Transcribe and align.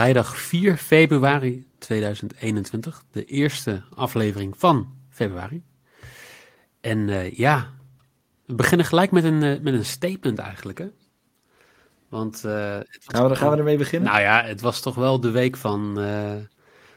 Vrijdag 0.00 0.38
4 0.38 0.76
februari 0.76 1.66
2021, 1.78 3.04
de 3.10 3.24
eerste 3.24 3.82
aflevering 3.94 4.54
van 4.58 4.94
februari. 5.08 5.62
En 6.80 7.08
eh, 7.08 7.36
ja, 7.36 7.70
we 8.46 8.54
beginnen 8.54 8.86
gelijk 8.86 9.10
met 9.10 9.24
een, 9.24 9.42
uh, 9.42 9.60
met 9.60 9.74
een 9.74 9.84
statement 9.84 10.38
eigenlijk. 10.38 10.78
Hè? 10.78 10.88
Want, 12.08 12.42
uh, 12.46 12.52
gaan, 12.90 13.28
we, 13.28 13.36
gaan 13.36 13.50
we 13.50 13.56
ermee 13.56 13.76
beginnen? 13.76 14.10
Nou 14.10 14.22
ja, 14.22 14.44
het 14.44 14.60
was 14.60 14.80
toch 14.80 14.94
wel 14.94 15.20
de 15.20 15.30
week 15.30 15.56
van, 15.56 15.98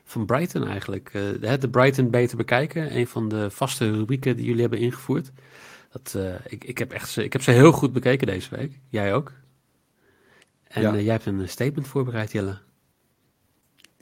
van 0.03 0.25
Brighton 0.25 0.67
eigenlijk. 0.67 1.11
de, 1.11 1.57
de 1.59 1.69
Brighton 1.69 2.09
beter 2.09 2.37
bekijken, 2.37 2.97
een 2.97 3.07
van 3.07 3.29
de 3.29 3.51
vaste 3.51 3.91
rubrieken 3.91 4.35
die 4.35 4.45
jullie 4.45 4.61
hebben 4.61 4.79
ingevoerd. 4.79 5.31
Dat, 5.91 6.17
ik, 6.47 6.63
ik, 6.63 6.77
heb 6.77 6.91
echt, 6.91 7.17
ik 7.17 7.33
heb 7.33 7.41
ze 7.41 7.51
heel 7.51 7.71
goed 7.71 7.93
bekeken 7.93 8.27
deze 8.27 8.55
week. 8.55 8.79
Jij 8.89 9.13
ook? 9.13 9.31
En 10.63 10.81
ja. 10.81 10.95
jij 10.95 11.13
hebt 11.13 11.25
een 11.25 11.49
statement 11.49 11.87
voorbereid, 11.87 12.31
Jelle. 12.31 12.71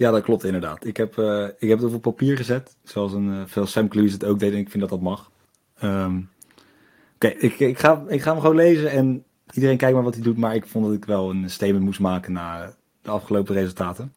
Ja, 0.02 0.12
dat 0.12 0.24
klopt 0.24 0.44
inderdaad. 0.44 0.86
Ik 0.86 0.98
heb, 0.98 1.18
uh, 1.18 1.48
ik 1.58 1.70
heb 1.70 1.80
het 1.80 1.94
op 1.94 2.02
papier 2.02 2.38
gezet, 2.38 2.76
zoals 2.84 3.14
een, 3.14 3.28
uh, 3.28 3.42
veel 3.46 3.66
Sam 3.66 3.88
Clues 3.88 4.12
het 4.12 4.26
ook 4.26 4.40
deed 4.40 4.54
en 4.54 4.58
ik 4.58 4.70
vind 4.70 4.82
dat 4.82 4.90
dat 4.90 5.02
mag. 5.02 5.32
Um, 5.84 6.30
Oké, 7.16 7.28
ik, 7.28 7.60
ik, 7.60 7.80
ga, 7.80 8.04
ik 8.08 8.22
ga 8.22 8.32
hem 8.32 8.42
gewoon 8.42 8.56
lezen 8.56 8.92
en 8.92 9.24
iedereen 9.52 9.78
kijkt 9.78 9.94
maar 9.96 10.04
wat 10.04 10.14
hij 10.14 10.24
doet, 10.24 10.38
maar 10.38 10.56
ik 10.56 10.66
vond 10.66 10.86
dat 10.86 10.94
ik 10.94 11.06
wel 11.06 11.30
een 11.30 11.50
statement 11.50 11.84
moest 11.84 12.00
maken 12.00 12.32
na 12.32 12.74
de 13.02 13.10
afgelopen 13.10 13.56
resultaten. 13.56 14.14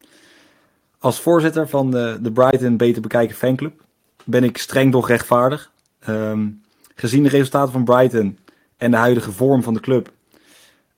Als 0.99 1.19
voorzitter 1.19 1.69
van 1.69 1.91
de, 1.91 2.17
de 2.21 2.31
Brighton 2.31 2.77
Beter 2.77 3.01
Bekijken 3.01 3.35
fanclub 3.35 3.83
ben 4.23 4.43
ik 4.43 4.57
streng 4.57 4.91
doch 4.91 5.07
rechtvaardig. 5.07 5.71
Um, 6.07 6.61
gezien 6.95 7.23
de 7.23 7.29
resultaten 7.29 7.71
van 7.71 7.83
Brighton 7.83 8.37
en 8.77 8.91
de 8.91 8.97
huidige 8.97 9.31
vorm 9.31 9.63
van 9.63 9.73
de 9.73 9.79
club 9.79 10.11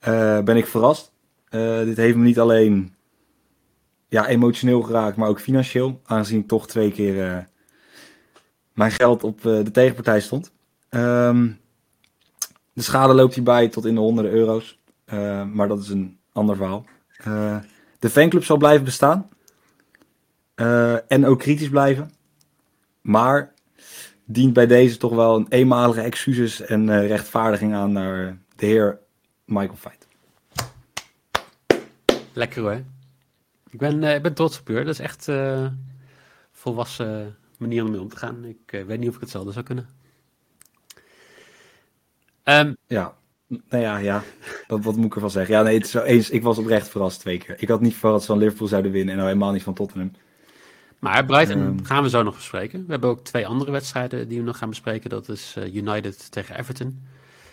uh, 0.08 0.40
ben 0.40 0.56
ik 0.56 0.66
verrast. 0.66 1.12
dit 1.84 1.96
heeft 1.96 2.16
me 2.16 2.24
niet 2.24 2.38
alleen 2.38 2.96
ja, 4.08 4.26
emotioneel 4.26 4.82
geraakt, 4.82 5.16
maar 5.16 5.28
ook 5.28 5.40
financieel. 5.40 6.00
Aangezien 6.04 6.46
toch 6.46 6.66
twee 6.66 6.92
keer 6.92 7.14
uh, 7.14 7.38
mijn 8.72 8.90
geld 8.90 9.24
op 9.24 9.44
uh, 9.44 9.64
de 9.64 9.70
tegenpartij 9.70 10.20
stond. 10.20 10.52
Um, 10.90 11.60
de 12.72 12.82
schade 12.82 13.14
loopt 13.14 13.34
hierbij 13.34 13.68
tot 13.68 13.84
in 13.84 13.94
de 13.94 14.00
honderden 14.00 14.32
euro's. 14.32 14.78
Uh, 15.06 15.44
maar 15.44 15.68
dat 15.68 15.80
is 15.80 15.88
een 15.88 16.18
ander 16.32 16.56
verhaal. 16.56 16.84
de 17.98 18.10
fanclub 18.10 18.44
zal 18.44 18.56
blijven 18.56 18.84
bestaan. 18.84 19.28
en 21.08 21.26
ook 21.26 21.38
kritisch 21.38 21.68
blijven. 21.68 22.10
Maar 23.00 23.52
dient 24.24 24.52
bij 24.52 24.66
deze 24.66 24.96
toch 24.96 25.14
wel 25.14 25.36
een 25.36 25.46
eenmalige 25.48 26.00
excuses 26.00 26.60
en 26.60 27.06
rechtvaardiging 27.06 27.74
aan 27.74 27.92
naar 27.92 28.38
de 28.56 28.66
heer 28.66 28.98
Michael 29.44 29.76
Feit. 29.76 30.06
Lekker 32.32 32.62
hoor. 32.62 32.82
Ik 33.70 33.78
ben, 33.78 34.02
uh, 34.02 34.14
ik 34.14 34.22
ben 34.22 34.34
trots 34.34 34.60
op 34.60 34.68
u. 34.68 34.74
Dat 34.74 34.86
is 34.86 34.98
echt 34.98 35.28
uh, 35.28 35.66
volwassen 36.52 37.36
manier 37.58 37.84
om 37.84 37.90
mee 37.90 38.00
om 38.00 38.08
te 38.08 38.16
gaan. 38.16 38.44
Ik 38.44 38.72
uh, 38.72 38.84
weet 38.84 38.98
niet 38.98 39.08
of 39.08 39.14
ik 39.14 39.20
hetzelfde 39.20 39.52
zou 39.52 39.64
kunnen. 39.64 39.88
Um, 42.44 42.76
ja, 42.86 43.14
nou 43.46 43.82
ja, 43.82 43.96
ja. 43.98 44.22
Wat, 44.66 44.84
wat 44.84 44.96
moet 44.96 45.04
ik 45.04 45.14
ervan 45.14 45.30
zeggen? 45.30 45.54
Ja, 45.54 45.62
nee, 45.62 45.74
het 45.74 45.84
is 45.84 45.90
zo 45.90 46.02
eens. 46.02 46.30
Ik 46.30 46.42
was 46.42 46.58
oprecht 46.58 46.88
verrast 46.88 47.20
twee 47.20 47.38
keer. 47.38 47.54
Ik 47.58 47.68
had 47.68 47.80
niet 47.80 47.94
verwacht 47.94 48.14
dat 48.14 48.22
ze 48.22 48.32
van 48.32 48.38
Liverpool 48.38 48.68
zouden 48.68 48.90
winnen 48.90 49.10
en 49.10 49.16
nou 49.16 49.28
helemaal 49.28 49.52
niet 49.52 49.62
van 49.62 49.74
Tottenham. 49.74 50.12
Maar 50.98 51.24
Brighton 51.24 51.58
um, 51.58 51.84
gaan 51.84 52.02
we 52.02 52.08
zo 52.08 52.22
nog 52.22 52.34
bespreken. 52.34 52.84
We 52.84 52.90
hebben 52.90 53.10
ook 53.10 53.24
twee 53.24 53.46
andere 53.46 53.70
wedstrijden 53.70 54.28
die 54.28 54.38
we 54.38 54.44
nog 54.44 54.58
gaan 54.58 54.68
bespreken. 54.68 55.10
Dat 55.10 55.28
is 55.28 55.56
United 55.72 56.30
tegen 56.30 56.58
Everton. 56.58 57.02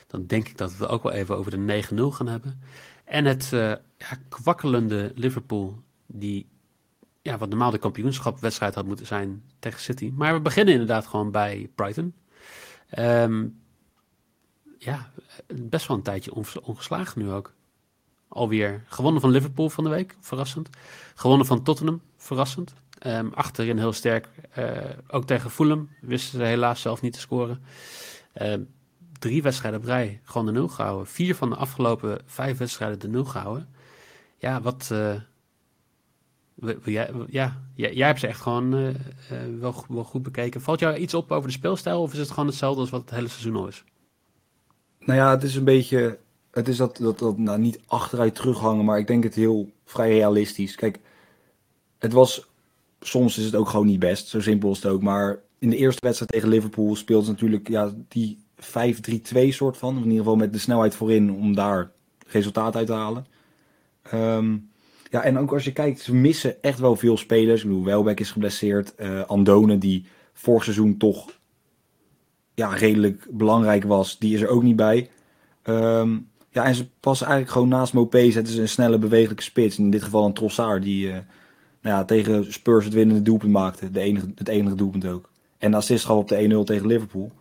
Dan 0.08 0.26
denk 0.26 0.47
ik 0.47 0.58
dat 0.58 0.78
we 0.78 0.88
ook 0.88 1.03
wel 1.03 1.12
even 1.12 1.38
over 1.38 1.52
de 1.52 1.84
9-0 1.92 1.96
gaan 1.96 2.28
hebben. 2.28 2.62
En 3.03 3.26
het 3.26 3.50
ja, 3.97 4.18
kwakkelende 4.30 5.12
Liverpool 5.16 5.84
die 6.20 6.48
ja, 7.22 7.38
wat 7.38 7.50
normaal 7.50 7.72
de 7.72 7.78
kampioenschapwedstrijd 7.78 8.76
had 8.76 8.86
moeten 8.86 9.06
zijn 9.06 9.44
tegen 9.59 9.80
City. 9.80 10.12
Maar 10.16 10.34
we 10.34 10.40
beginnen 10.40 10.74
inderdaad 10.74 11.08
gewoon 11.08 11.31
bij 11.31 11.70
Brighton. 11.76 12.14
Um, 13.00 13.62
ja, 14.78 15.12
best 15.48 15.88
wel 15.88 15.98
een 15.98 16.03
tijdje 16.03 16.34
ongeslagen 16.62 17.22
nu 17.22 17.31
ook. 17.31 17.53
Alweer 18.28 18.84
gewonnen 18.88 19.22
van 19.22 19.30
Liverpool 19.30 19.70
van 19.70 19.84
de 19.84 19.90
week, 19.90 20.16
verrassend. 20.20 20.70
Gewonnen 21.16 21.48
van 21.48 21.64
Tottenham, 21.64 22.02
verrassend. 22.18 22.74
Um, 23.06 23.34
achterin 23.34 23.78
heel 23.78 23.94
sterk. 23.94 24.30
Uh, 24.58 24.78
ook 25.08 25.26
tegen 25.26 25.52
Fulham 25.52 25.90
wisten 26.02 26.40
ze 26.40 26.46
helaas 26.46 26.82
zelf 26.82 27.02
niet 27.02 27.14
te 27.14 27.20
scoren. 27.20 27.64
Uh, 28.42 28.53
drie 29.20 29.42
wedstrijden 29.42 29.80
op 29.80 29.86
rij 29.86 30.22
gewoon 30.24 30.46
de 30.46 30.52
nul 30.52 30.68
gehouden. 30.68 31.08
Vier 31.08 31.36
van 31.36 31.50
de 31.50 31.56
afgelopen 31.56 32.22
vijf 32.26 32.58
wedstrijden 32.58 33.00
de 33.00 33.08
nul 33.08 33.26
gehouden. 33.26 33.70
Ja, 34.38 34.62
wat, 34.62 34.90
uh, 34.92 35.14
ja, 36.83 37.09
ja, 37.29 37.55
jij 37.73 38.07
hebt 38.07 38.19
ze 38.19 38.27
echt 38.27 38.41
gewoon 38.41 38.75
uh, 38.75 38.88
uh, 38.88 38.93
wel, 39.59 39.85
wel, 39.88 40.03
goed 40.03 40.23
bekeken. 40.23 40.61
Valt 40.61 40.79
jou 40.79 40.95
iets 40.95 41.13
op 41.13 41.31
over 41.31 41.47
de 41.47 41.55
speelstijl 41.55 42.01
of 42.01 42.13
is 42.13 42.19
het 42.19 42.29
gewoon 42.29 42.47
hetzelfde 42.47 42.81
als 42.81 42.89
wat 42.89 43.01
het 43.01 43.09
hele 43.09 43.27
seizoen 43.27 43.55
al 43.55 43.67
is? 43.67 43.83
Nou 44.99 45.19
ja, 45.19 45.29
het 45.29 45.43
is 45.43 45.55
een 45.55 45.63
beetje, 45.63 46.19
het 46.51 46.67
is 46.67 46.77
dat, 46.77 46.97
dat, 46.97 47.19
dat 47.19 47.38
nou, 47.38 47.59
niet 47.59 47.79
achteruit 47.88 48.35
terughangen, 48.35 48.85
maar 48.85 48.99
ik 48.99 49.07
denk 49.07 49.23
het 49.23 49.35
heel 49.35 49.71
vrij 49.85 50.09
realistisch. 50.09 50.75
Kijk, 50.75 50.99
het 51.97 52.13
was, 52.13 52.47
soms 52.99 53.37
is 53.37 53.45
het 53.45 53.55
ook 53.55 53.69
gewoon 53.69 53.85
niet 53.85 53.99
best, 53.99 54.27
zo 54.27 54.41
simpel 54.41 54.72
is 54.72 54.83
het 54.83 54.91
ook. 54.91 55.01
Maar 55.01 55.39
in 55.59 55.69
de 55.69 55.77
eerste 55.77 56.05
wedstrijd 56.05 56.31
tegen 56.31 56.49
Liverpool 56.49 56.95
speelde 56.95 57.25
ze 57.25 57.31
natuurlijk 57.31 57.67
ja, 57.69 57.93
die 58.07 58.43
5-3-2 58.61 59.47
soort 59.49 59.77
van. 59.77 59.95
In 59.95 60.03
ieder 60.03 60.17
geval 60.17 60.35
met 60.35 60.53
de 60.53 60.59
snelheid 60.59 60.95
voorin 60.95 61.31
om 61.31 61.55
daar 61.55 61.91
resultaat 62.27 62.75
uit 62.75 62.87
te 62.87 62.93
halen. 62.93 63.25
Um, 64.13 64.69
ja, 65.11 65.23
en 65.23 65.38
ook 65.38 65.53
als 65.53 65.63
je 65.63 65.73
kijkt, 65.73 65.99
ze 65.99 66.13
missen 66.16 66.63
echt 66.63 66.79
wel 66.79 66.95
veel 66.95 67.17
spelers. 67.17 67.61
Ik 67.61 67.67
bedoel, 67.67 67.83
Welbeck 67.83 68.19
is 68.19 68.31
geblesseerd. 68.31 68.93
Uh, 68.97 69.21
Andone, 69.25 69.77
die 69.77 70.05
vorig 70.33 70.63
seizoen 70.63 70.97
toch 70.97 71.39
ja, 72.53 72.69
redelijk 72.69 73.27
belangrijk 73.29 73.83
was, 73.83 74.19
die 74.19 74.33
is 74.33 74.41
er 74.41 74.47
ook 74.47 74.63
niet 74.63 74.75
bij. 74.75 75.09
Um, 75.63 76.29
ja, 76.49 76.66
en 76.66 76.75
ze 76.75 76.88
passen 76.99 77.27
eigenlijk 77.27 77.55
gewoon 77.55 77.79
naast 77.79 77.93
Mopé, 77.93 78.31
zetten 78.31 78.53
ze 78.53 78.61
een 78.61 78.69
snelle, 78.69 78.97
bewegelijke 78.97 79.43
spits. 79.43 79.77
In 79.77 79.89
dit 79.89 80.03
geval 80.03 80.25
een 80.25 80.33
Trossard, 80.33 80.83
die 80.83 81.07
uh, 81.07 81.11
nou 81.11 81.95
ja, 81.95 82.05
tegen 82.05 82.53
Spurs 82.53 82.85
het 82.85 82.93
winnende 82.93 83.22
doelpunt 83.22 83.51
maakte. 83.51 83.91
De 83.91 83.99
enige, 83.99 84.31
het 84.35 84.47
enige 84.47 84.75
doelpunt 84.75 85.05
ook. 85.05 85.29
En 85.57 85.72
de 85.72 85.77
assist 85.77 86.05
gaf 86.05 86.17
op 86.17 86.27
de 86.27 86.61
1-0 86.61 86.63
tegen 86.63 86.87
Liverpool 86.87 87.31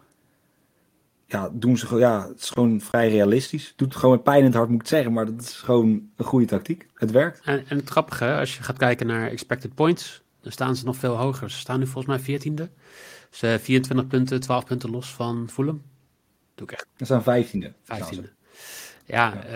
ja, 1.35 1.51
doen 1.53 1.79
ze 1.79 1.97
ja, 1.97 2.29
het 2.29 2.41
is 2.41 2.51
gewoon 2.51 2.81
vrij 2.81 3.09
realistisch. 3.09 3.73
Doet 3.77 3.89
het 3.89 3.97
gewoon 3.97 4.15
met 4.15 4.25
pijn 4.25 4.39
in 4.39 4.45
het 4.45 4.55
hart, 4.55 4.69
moet 4.69 4.81
ik 4.81 4.87
zeggen, 4.87 5.13
maar 5.13 5.27
dat 5.27 5.41
is 5.41 5.53
gewoon 5.53 6.11
een 6.17 6.25
goede 6.25 6.47
tactiek. 6.47 6.87
Het 6.95 7.11
werkt. 7.11 7.41
En, 7.45 7.65
en 7.69 7.77
het 7.77 7.89
grappige, 7.89 8.35
als 8.35 8.57
je 8.57 8.63
gaat 8.63 8.77
kijken 8.77 9.07
naar 9.07 9.31
expected 9.31 9.75
points, 9.75 10.23
dan 10.41 10.53
staan 10.53 10.77
ze 10.77 10.85
nog 10.85 10.97
veel 10.97 11.17
hoger. 11.17 11.51
Ze 11.51 11.59
staan 11.59 11.79
nu 11.79 11.87
volgens 11.87 12.27
mij 12.27 12.41
14e. 12.41 12.71
Ze 13.31 13.59
24 13.61 14.07
punten, 14.07 14.41
12 14.41 14.65
punten 14.65 14.91
los 14.91 15.15
van 15.15 15.49
Fulham. 15.51 15.83
Doe 16.55 16.67
ik 16.67 16.73
echt. 16.73 16.87
Ze 16.97 17.05
staan 17.05 17.45
15e. 17.45 17.73
15e. 17.83 18.31
Ja, 19.07 19.33
ja. 19.35 19.45
Uh, 19.45 19.51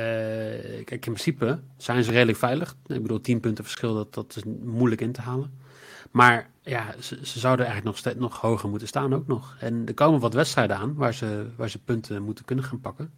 kijk, 0.84 0.90
in 0.90 1.12
principe 1.12 1.60
zijn 1.76 2.04
ze 2.04 2.10
redelijk 2.10 2.38
veilig. 2.38 2.76
Ik 2.86 3.02
bedoel, 3.02 3.20
10 3.20 3.40
punten 3.40 3.64
verschil, 3.64 3.94
dat, 3.94 4.14
dat 4.14 4.36
is 4.36 4.42
moeilijk 4.64 5.00
in 5.00 5.12
te 5.12 5.20
halen. 5.20 5.66
Maar 6.10 6.50
ja, 6.62 6.94
ze, 7.00 7.18
ze, 7.22 7.38
zouden 7.38 7.66
eigenlijk 7.66 7.96
nog, 7.96 8.04
steeds, 8.04 8.18
nog 8.18 8.40
hoger 8.40 8.68
moeten 8.68 8.88
staan 8.88 9.14
ook 9.14 9.26
nog. 9.26 9.56
En 9.60 9.86
er 9.86 9.94
komen 9.94 10.20
wat 10.20 10.34
wedstrijden 10.34 10.76
aan 10.76 10.94
waar 10.94 11.14
ze, 11.14 11.46
waar 11.56 11.70
ze 11.70 11.78
punten 11.78 12.22
moeten 12.22 12.44
kunnen 12.44 12.64
gaan 12.64 12.80
pakken. 12.80 13.10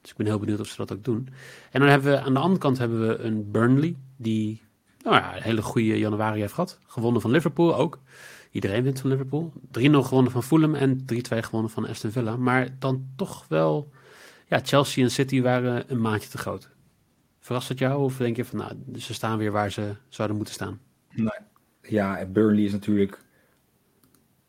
Dus 0.00 0.10
ik 0.10 0.16
ben 0.16 0.26
heel 0.26 0.38
benieuwd 0.38 0.60
of 0.60 0.66
ze 0.66 0.76
dat 0.76 0.92
ook 0.92 1.04
doen. 1.04 1.28
En 1.70 1.80
dan 1.80 1.88
hebben 1.88 2.12
we 2.12 2.20
aan 2.20 2.34
de 2.34 2.40
andere 2.40 2.60
kant 2.60 2.78
hebben 2.78 3.08
we 3.08 3.18
een 3.18 3.50
Burnley 3.50 3.96
die 4.16 4.62
nou 5.02 5.16
ja, 5.16 5.36
een 5.36 5.42
hele 5.42 5.62
goede 5.62 5.98
januari 5.98 6.40
heeft 6.40 6.52
gehad. 6.52 6.78
Gewonnen 6.86 7.20
van 7.20 7.30
Liverpool 7.30 7.76
ook. 7.76 7.98
Iedereen 8.50 8.82
wint 8.82 9.00
van 9.00 9.10
Liverpool. 9.10 9.52
3-0 9.78 9.80
gewonnen 9.80 10.32
van 10.32 10.42
Fulham 10.42 10.74
en 10.74 10.98
3-2 10.98 11.04
gewonnen 11.28 11.70
van 11.70 11.88
Aston 11.88 12.10
Villa. 12.10 12.36
Maar 12.36 12.78
dan 12.78 13.08
toch 13.16 13.44
wel, 13.48 13.90
ja, 14.46 14.60
Chelsea 14.62 15.04
en 15.04 15.10
City 15.10 15.42
waren 15.42 15.84
een 15.86 16.00
maandje 16.00 16.28
te 16.28 16.38
groot. 16.38 16.68
Verrast 17.40 17.68
het 17.68 17.78
jou 17.78 18.02
of 18.02 18.16
denk 18.16 18.36
je 18.36 18.44
van, 18.44 18.58
nou, 18.58 18.98
ze 18.98 19.14
staan 19.14 19.38
weer 19.38 19.52
waar 19.52 19.70
ze 19.70 19.94
zouden 20.08 20.36
moeten 20.36 20.54
staan? 20.54 20.80
Nee. 21.10 21.49
Ja, 21.90 22.26
Burnley 22.26 22.64
is 22.64 22.72
natuurlijk 22.72 23.18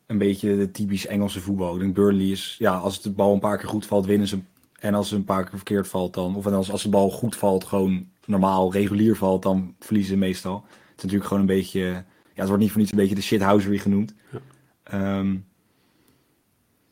een 0.06 0.18
beetje 0.18 0.58
de 0.58 0.72
typisch 0.72 1.08
Engelse 1.08 1.40
voetbal. 1.40 1.74
Ik 1.74 1.80
denk 1.80 1.96
Burnley 1.96 2.26
is, 2.26 2.56
ja, 2.60 2.76
als 2.78 3.02
de 3.02 3.12
bal 3.12 3.34
een 3.34 3.40
paar 3.40 3.58
keer 3.58 3.70
goed 3.70 3.86
valt, 3.86 4.06
winnen 4.06 4.28
ze. 4.28 4.40
En 4.80 4.94
als 4.94 5.10
het 5.10 5.20
een 5.20 5.26
paar 5.26 5.44
keer 5.44 5.56
verkeerd 5.56 5.88
valt 5.88 6.14
dan, 6.14 6.36
of 6.36 6.46
als, 6.48 6.72
als 6.72 6.84
de 6.84 6.90
bal 6.90 7.10
goed 7.10 7.36
valt, 7.36 7.64
gewoon 7.64 8.10
normaal, 8.26 8.72
regulier 8.72 9.16
valt, 9.16 9.44
dan 9.44 9.76
verliezen 9.80 10.14
ze 10.14 10.20
meestal. 10.20 10.56
Het 10.56 10.98
is 10.98 11.04
natuurlijk 11.04 11.26
gewoon 11.26 11.40
een 11.40 11.56
beetje, 11.56 11.80
ja, 11.80 12.04
het 12.34 12.48
wordt 12.48 12.62
niet 12.62 12.72
voor 12.72 12.80
niets 12.80 12.92
een 12.92 12.98
beetje 12.98 13.16
de 13.16 13.22
shithousery 13.22 13.78
genoemd. 13.78 14.14
Ja. 14.32 14.40
Ehm, 14.84 15.38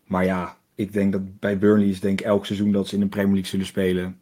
maar 0.05 0.25
ja, 0.25 0.57
ik 0.75 0.93
denk 0.93 1.11
dat 1.11 1.39
bij 1.39 1.57
Burnley 1.57 1.87
is 1.87 1.99
denk 1.99 2.19
ik 2.19 2.25
elk 2.25 2.45
seizoen 2.45 2.71
dat 2.71 2.87
ze 2.87 2.95
in 2.95 3.01
de 3.01 3.07
Premier 3.07 3.33
League 3.33 3.49
zullen 3.49 3.65
spelen. 3.65 4.19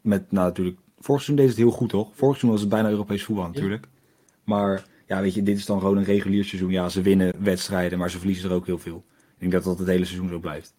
Met, 0.00 0.32
nou 0.32 0.46
natuurlijk, 0.46 0.78
vorig 0.98 1.22
seizoen 1.22 1.36
deed 1.36 1.48
het 1.48 1.56
heel 1.56 1.76
goed 1.76 1.88
toch? 1.88 2.06
Vorig 2.06 2.38
seizoen 2.38 2.50
was 2.50 2.60
het 2.60 2.68
bijna 2.68 2.88
Europees 2.88 3.24
voetbal 3.24 3.46
natuurlijk. 3.46 3.86
Maar 4.44 4.84
ja, 5.12 5.20
weet 5.20 5.34
je, 5.34 5.42
dit 5.42 5.58
is 5.58 5.66
dan 5.66 5.80
gewoon 5.80 5.96
een 5.96 6.04
regulier 6.04 6.44
seizoen. 6.44 6.70
Ja, 6.70 6.88
ze 6.88 7.02
winnen 7.02 7.32
wedstrijden, 7.38 7.98
maar 7.98 8.10
ze 8.10 8.18
verliezen 8.18 8.50
er 8.50 8.56
ook 8.56 8.66
heel 8.66 8.78
veel. 8.78 9.04
Ik 9.08 9.38
denk 9.38 9.52
dat 9.52 9.64
dat 9.64 9.78
het 9.78 9.88
hele 9.88 10.04
seizoen 10.04 10.28
zo 10.28 10.38
blijft. 10.38 10.74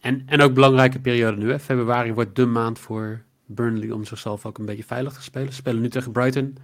En, 0.00 0.22
en 0.26 0.40
ook 0.40 0.54
belangrijke 0.54 1.00
periode 1.00 1.36
nu. 1.36 1.50
Hè? 1.50 1.58
Februari 1.58 2.12
wordt 2.12 2.36
de 2.36 2.46
maand 2.46 2.78
voor 2.78 3.22
Burnley 3.46 3.90
om 3.90 4.04
zichzelf 4.04 4.46
ook 4.46 4.58
een 4.58 4.64
beetje 4.64 4.84
veilig 4.84 5.12
te 5.12 5.22
spelen. 5.22 5.48
Ze 5.48 5.54
spelen 5.54 5.80
nu 5.80 5.88
tegen 5.88 6.12
Brighton. 6.12 6.56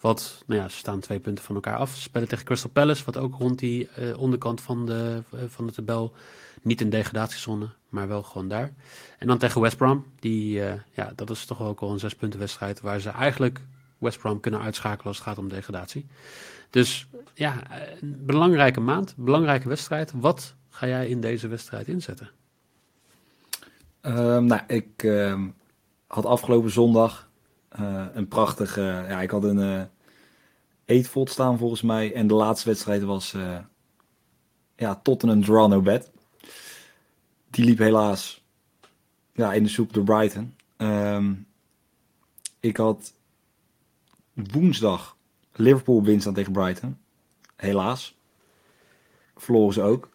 Wat, 0.00 0.42
nou 0.46 0.60
ja, 0.60 0.68
ze 0.68 0.76
staan 0.76 1.00
twee 1.00 1.18
punten 1.18 1.44
van 1.44 1.54
elkaar 1.54 1.76
af. 1.76 1.94
Ze 1.94 2.00
spelen 2.00 2.28
tegen 2.28 2.44
Crystal 2.44 2.70
Palace, 2.70 3.04
wat 3.04 3.16
ook 3.16 3.34
rond 3.38 3.58
die 3.58 3.88
uh, 3.98 4.18
onderkant 4.18 4.60
van 4.60 4.86
de, 4.86 5.22
uh, 5.34 5.40
van 5.46 5.66
de 5.66 5.72
tabel. 5.72 6.12
Niet 6.62 6.80
in 6.80 6.90
degradatiezone, 6.90 7.68
maar 7.88 8.08
wel 8.08 8.22
gewoon 8.22 8.48
daar. 8.48 8.72
En 9.18 9.26
dan 9.26 9.38
tegen 9.38 9.60
West 9.60 9.76
Brom. 9.76 10.04
Die, 10.20 10.58
uh, 10.58 10.72
ja, 10.92 11.12
dat 11.14 11.30
is 11.30 11.44
toch 11.44 11.62
ook 11.62 11.80
al 11.80 11.92
een 11.92 11.98
zes 11.98 12.14
punten 12.14 12.38
wedstrijd. 12.38 12.80
Waar 12.80 13.00
ze 13.00 13.08
eigenlijk 13.08 13.60
West 14.02 14.18
Brom 14.18 14.40
kunnen 14.40 14.60
uitschakelen 14.60 15.06
als 15.06 15.16
het 15.16 15.26
gaat 15.26 15.38
om 15.38 15.48
degradatie. 15.48 16.06
Dus 16.70 17.08
ja, 17.34 17.62
een 18.00 18.26
belangrijke 18.26 18.80
maand, 18.80 19.14
belangrijke 19.16 19.68
wedstrijd. 19.68 20.12
Wat 20.14 20.54
ga 20.68 20.86
jij 20.86 21.08
in 21.08 21.20
deze 21.20 21.48
wedstrijd 21.48 21.88
inzetten? 21.88 22.30
Um, 24.02 24.44
nou, 24.44 24.60
ik 24.66 25.02
uh, 25.02 25.40
had 26.06 26.24
afgelopen 26.24 26.70
zondag 26.70 27.30
uh, 27.80 28.06
een 28.12 28.28
prachtige. 28.28 29.04
ja, 29.08 29.20
ik 29.20 29.30
had 29.30 29.44
een 29.44 29.58
uh, 29.58 29.82
eetvot 30.84 31.30
staan 31.30 31.58
volgens 31.58 31.82
mij. 31.82 32.14
En 32.14 32.26
de 32.26 32.34
laatste 32.34 32.68
wedstrijd 32.68 33.02
was 33.02 33.32
uh, 33.32 33.58
ja, 34.76 34.94
Tottenham 34.94 35.44
Draw 35.44 35.68
No 35.68 35.80
Bet. 35.80 36.10
Die 37.50 37.64
liep 37.64 37.78
helaas 37.78 38.42
ja, 39.32 39.52
in 39.52 39.62
de 39.62 39.68
soep 39.68 39.92
door 39.92 40.04
Brighton. 40.04 40.54
Um, 40.76 41.46
ik 42.60 42.76
had 42.76 43.12
woensdag 44.34 45.16
Liverpool 45.52 46.02
winst 46.02 46.26
aan 46.26 46.34
tegen 46.34 46.52
Brighton. 46.52 46.96
Helaas. 47.56 48.16
Verloren 49.36 49.72
ze 49.72 49.82
ook. 49.82 50.10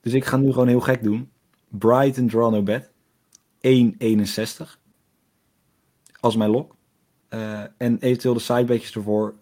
Dus 0.00 0.12
ik 0.12 0.24
ga 0.24 0.36
nu 0.36 0.52
gewoon 0.52 0.68
heel 0.68 0.80
gek 0.80 1.02
doen. 1.02 1.30
Brighton 1.68 2.28
draw 2.28 2.52
no 2.52 2.62
bet. 2.62 2.90
1,61. 3.60 4.78
Als 6.20 6.36
mijn 6.36 6.50
lok. 6.50 6.74
Uh, 7.30 7.60
en 7.76 7.98
eventueel 7.98 8.34
de 8.34 8.40
sidebetjes 8.40 8.94
ervoor. 8.94 9.34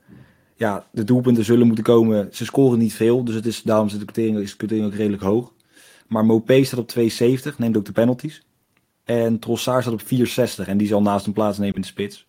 Ja, 0.54 0.86
de 0.92 1.04
doelpunten 1.04 1.44
zullen 1.44 1.66
moeten 1.66 1.84
komen. 1.84 2.28
Ze 2.32 2.44
scoren 2.44 2.78
niet 2.78 2.94
veel. 2.94 3.24
Dus 3.24 3.34
het 3.34 3.46
is, 3.46 3.62
daarom 3.62 3.86
is 3.86 3.98
de 3.98 4.22
is 4.22 4.50
de 4.50 4.56
quotering 4.56 4.86
ook 4.86 4.94
redelijk 4.94 5.22
hoog. 5.22 5.52
Maar 6.06 6.24
Mopé 6.24 6.64
staat 6.64 6.80
op 6.80 6.94
2,70. 6.98 7.56
Neemt 7.56 7.76
ook 7.76 7.84
de 7.84 7.92
penalties. 7.92 8.42
En 9.04 9.38
Trossard 9.38 9.82
staat 9.82 9.94
op 9.94 10.02
4,60. 10.02 10.68
En 10.68 10.76
die 10.76 10.86
zal 10.86 11.02
naast 11.02 11.24
hem 11.24 11.34
plaatsnemen 11.34 11.74
in 11.74 11.80
de 11.80 11.86
spits. 11.86 12.26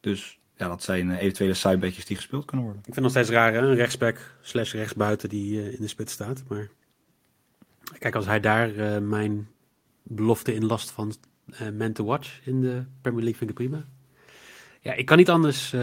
Dus 0.00 0.40
ja, 0.62 0.68
dat 0.68 0.82
zijn 0.82 1.10
eh, 1.10 1.22
eventuele 1.22 1.54
sidebetjes 1.54 2.04
die 2.04 2.16
gespeeld 2.16 2.44
kunnen 2.44 2.66
worden. 2.66 2.84
Ik 2.86 2.94
vind 2.94 3.06
het 3.06 3.14
nog 3.14 3.24
steeds 3.24 3.38
raar, 3.38 3.52
hè? 3.52 3.58
een 3.58 3.74
rechtsback 3.74 4.36
slash 4.40 4.72
rechtsbuiten 4.72 5.28
die 5.28 5.52
uh, 5.52 5.72
in 5.72 5.80
de 5.80 5.88
spits 5.88 6.12
staat. 6.12 6.42
Maar 6.48 6.68
kijk, 7.98 8.14
als 8.14 8.26
hij 8.26 8.40
daar 8.40 8.70
uh, 8.70 8.98
mijn 8.98 9.48
belofte 10.02 10.54
in 10.54 10.66
last 10.66 10.90
van 10.90 11.14
uh, 11.46 11.60
man 11.78 11.92
to 11.92 12.04
watch 12.04 12.40
in 12.44 12.60
de 12.60 12.84
Premier 13.00 13.22
League 13.22 13.38
vind 13.38 13.50
ik 13.50 13.56
prima. 13.56 13.84
Ja, 14.80 14.92
ik 14.92 15.06
kan 15.06 15.16
niet 15.16 15.30
anders, 15.30 15.74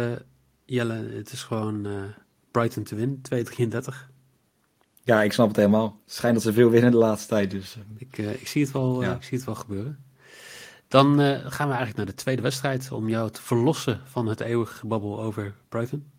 Jelle. 0.66 0.94
Het 0.94 1.31
is 1.31 1.44
gewoon 1.44 1.88
Brighton 2.52 2.84
te 2.84 2.96
winnen, 2.96 3.22
2-33. 3.84 4.12
Ja, 5.04 5.24
ik 5.24 5.34
snap 5.34 5.48
het 5.48 5.56
helemaal. 5.56 6.02
Het 6.06 6.14
schijnt 6.14 6.36
dat 6.36 6.44
ze 6.44 6.54
veel 6.54 6.70
winnen 6.70 6.92
de 6.92 6.98
laatste 6.98 7.28
tijd. 7.28 7.52
Dus. 7.52 7.78
Ik, 7.98 8.18
ik, 8.18 8.48
zie 8.48 8.62
het 8.64 8.72
wel, 8.72 9.02
ja. 9.02 9.16
ik 9.16 9.24
zie 9.24 9.38
het 9.38 9.46
wel 9.46 9.56
gebeuren. 9.56 10.04
Dan 10.90 11.22
uh, 11.22 11.38
gaan 11.40 11.68
we 11.68 11.74
eigenlijk 11.74 11.96
naar 11.96 12.06
de 12.06 12.14
tweede 12.14 12.42
wedstrijd 12.42 12.92
om 12.92 13.10
jou 13.10 13.32
te 13.32 13.42
verlossen 13.42 14.02
van 14.06 14.28
het 14.28 14.40
eeuwige 14.40 14.74
gebabbel 14.74 15.22
over 15.22 15.56
Brighton. 15.70 16.12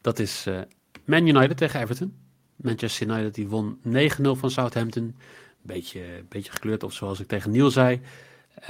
Dat 0.00 0.18
is 0.18 0.46
uh, 0.46 0.60
Man 1.04 1.26
United 1.26 1.56
tegen 1.56 1.80
Everton. 1.80 2.16
Manchester 2.56 3.06
United 3.06 3.34
die 3.34 3.48
won 3.48 3.78
9-0 3.86 3.90
van 4.20 4.50
Southampton. 4.50 5.16
Beetje, 5.62 6.24
beetje 6.28 6.52
gekleurd, 6.52 6.82
of 6.82 6.92
zoals 6.92 7.20
ik 7.20 7.26
tegen 7.26 7.50
Neil 7.50 7.70
zei. 7.70 8.00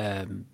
Um, 0.00 0.46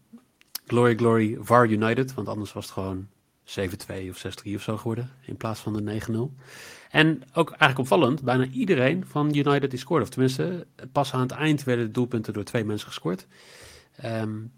glory, 0.66 0.96
glory, 0.96 1.36
VAR 1.40 1.68
United. 1.68 2.14
Want 2.14 2.28
anders 2.28 2.52
was 2.52 2.64
het 2.64 2.72
gewoon 2.72 3.08
7-2 3.44 4.08
of 4.10 4.26
6-3 4.48 4.54
of 4.54 4.62
zo 4.62 4.76
geworden. 4.76 5.10
In 5.24 5.36
plaats 5.36 5.60
van 5.60 5.72
de 5.72 6.00
9-0. 6.10 6.42
En 6.90 7.22
ook 7.32 7.48
eigenlijk 7.48 7.78
opvallend, 7.78 8.22
bijna 8.22 8.46
iedereen 8.46 9.04
van 9.06 9.34
United 9.34 9.70
die 9.70 9.78
scoorde. 9.78 10.04
Of 10.04 10.10
tenminste, 10.10 10.66
pas 10.92 11.12
aan 11.12 11.20
het 11.20 11.30
eind 11.30 11.64
werden 11.64 11.86
de 11.86 11.90
doelpunten 11.90 12.32
door 12.32 12.44
twee 12.44 12.64
mensen 12.64 12.88
gescoord. 12.88 13.26
Um, 14.04 14.52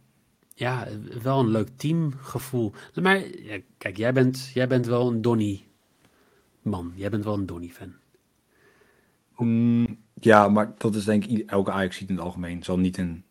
ja, 0.58 0.86
wel 1.22 1.38
een 1.38 1.48
leuk 1.48 1.68
teamgevoel. 1.76 2.72
Maar 2.94 3.42
ja, 3.42 3.58
kijk, 3.78 3.96
jij 3.96 4.12
bent, 4.12 4.50
jij 4.54 4.68
bent 4.68 4.86
wel 4.86 5.08
een 5.08 5.22
Donny 5.22 5.66
man. 6.62 6.92
Jij 6.94 7.10
bent 7.10 7.24
wel 7.24 7.34
een 7.34 7.46
Donny 7.46 7.68
fan. 7.68 7.94
Mm, 9.36 9.98
ja, 10.20 10.48
maar 10.48 10.74
dat 10.78 10.94
is 10.94 11.04
denk 11.04 11.24
ik 11.24 11.50
elke 11.50 11.70
Ajax 11.70 12.00
in 12.00 12.06
het 12.08 12.20
algemeen. 12.20 12.62
Zal 12.62 12.78
niet 12.78 12.98
een 12.98 13.24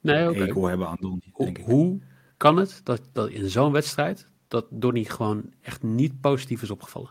nee, 0.00 0.28
okay. 0.28 0.48
eco 0.48 0.66
hebben 0.66 0.88
aan 0.88 0.96
Donny, 1.00 1.32
denk 1.36 1.58
ik. 1.58 1.64
Hoe 1.64 1.98
kan 2.36 2.56
het 2.56 2.80
dat, 2.84 3.02
dat 3.12 3.28
in 3.28 3.48
zo'n 3.48 3.72
wedstrijd 3.72 4.26
dat 4.48 4.66
Donny 4.70 5.04
gewoon 5.04 5.52
echt 5.60 5.82
niet 5.82 6.20
positief 6.20 6.62
is 6.62 6.70
opgevallen? 6.70 7.10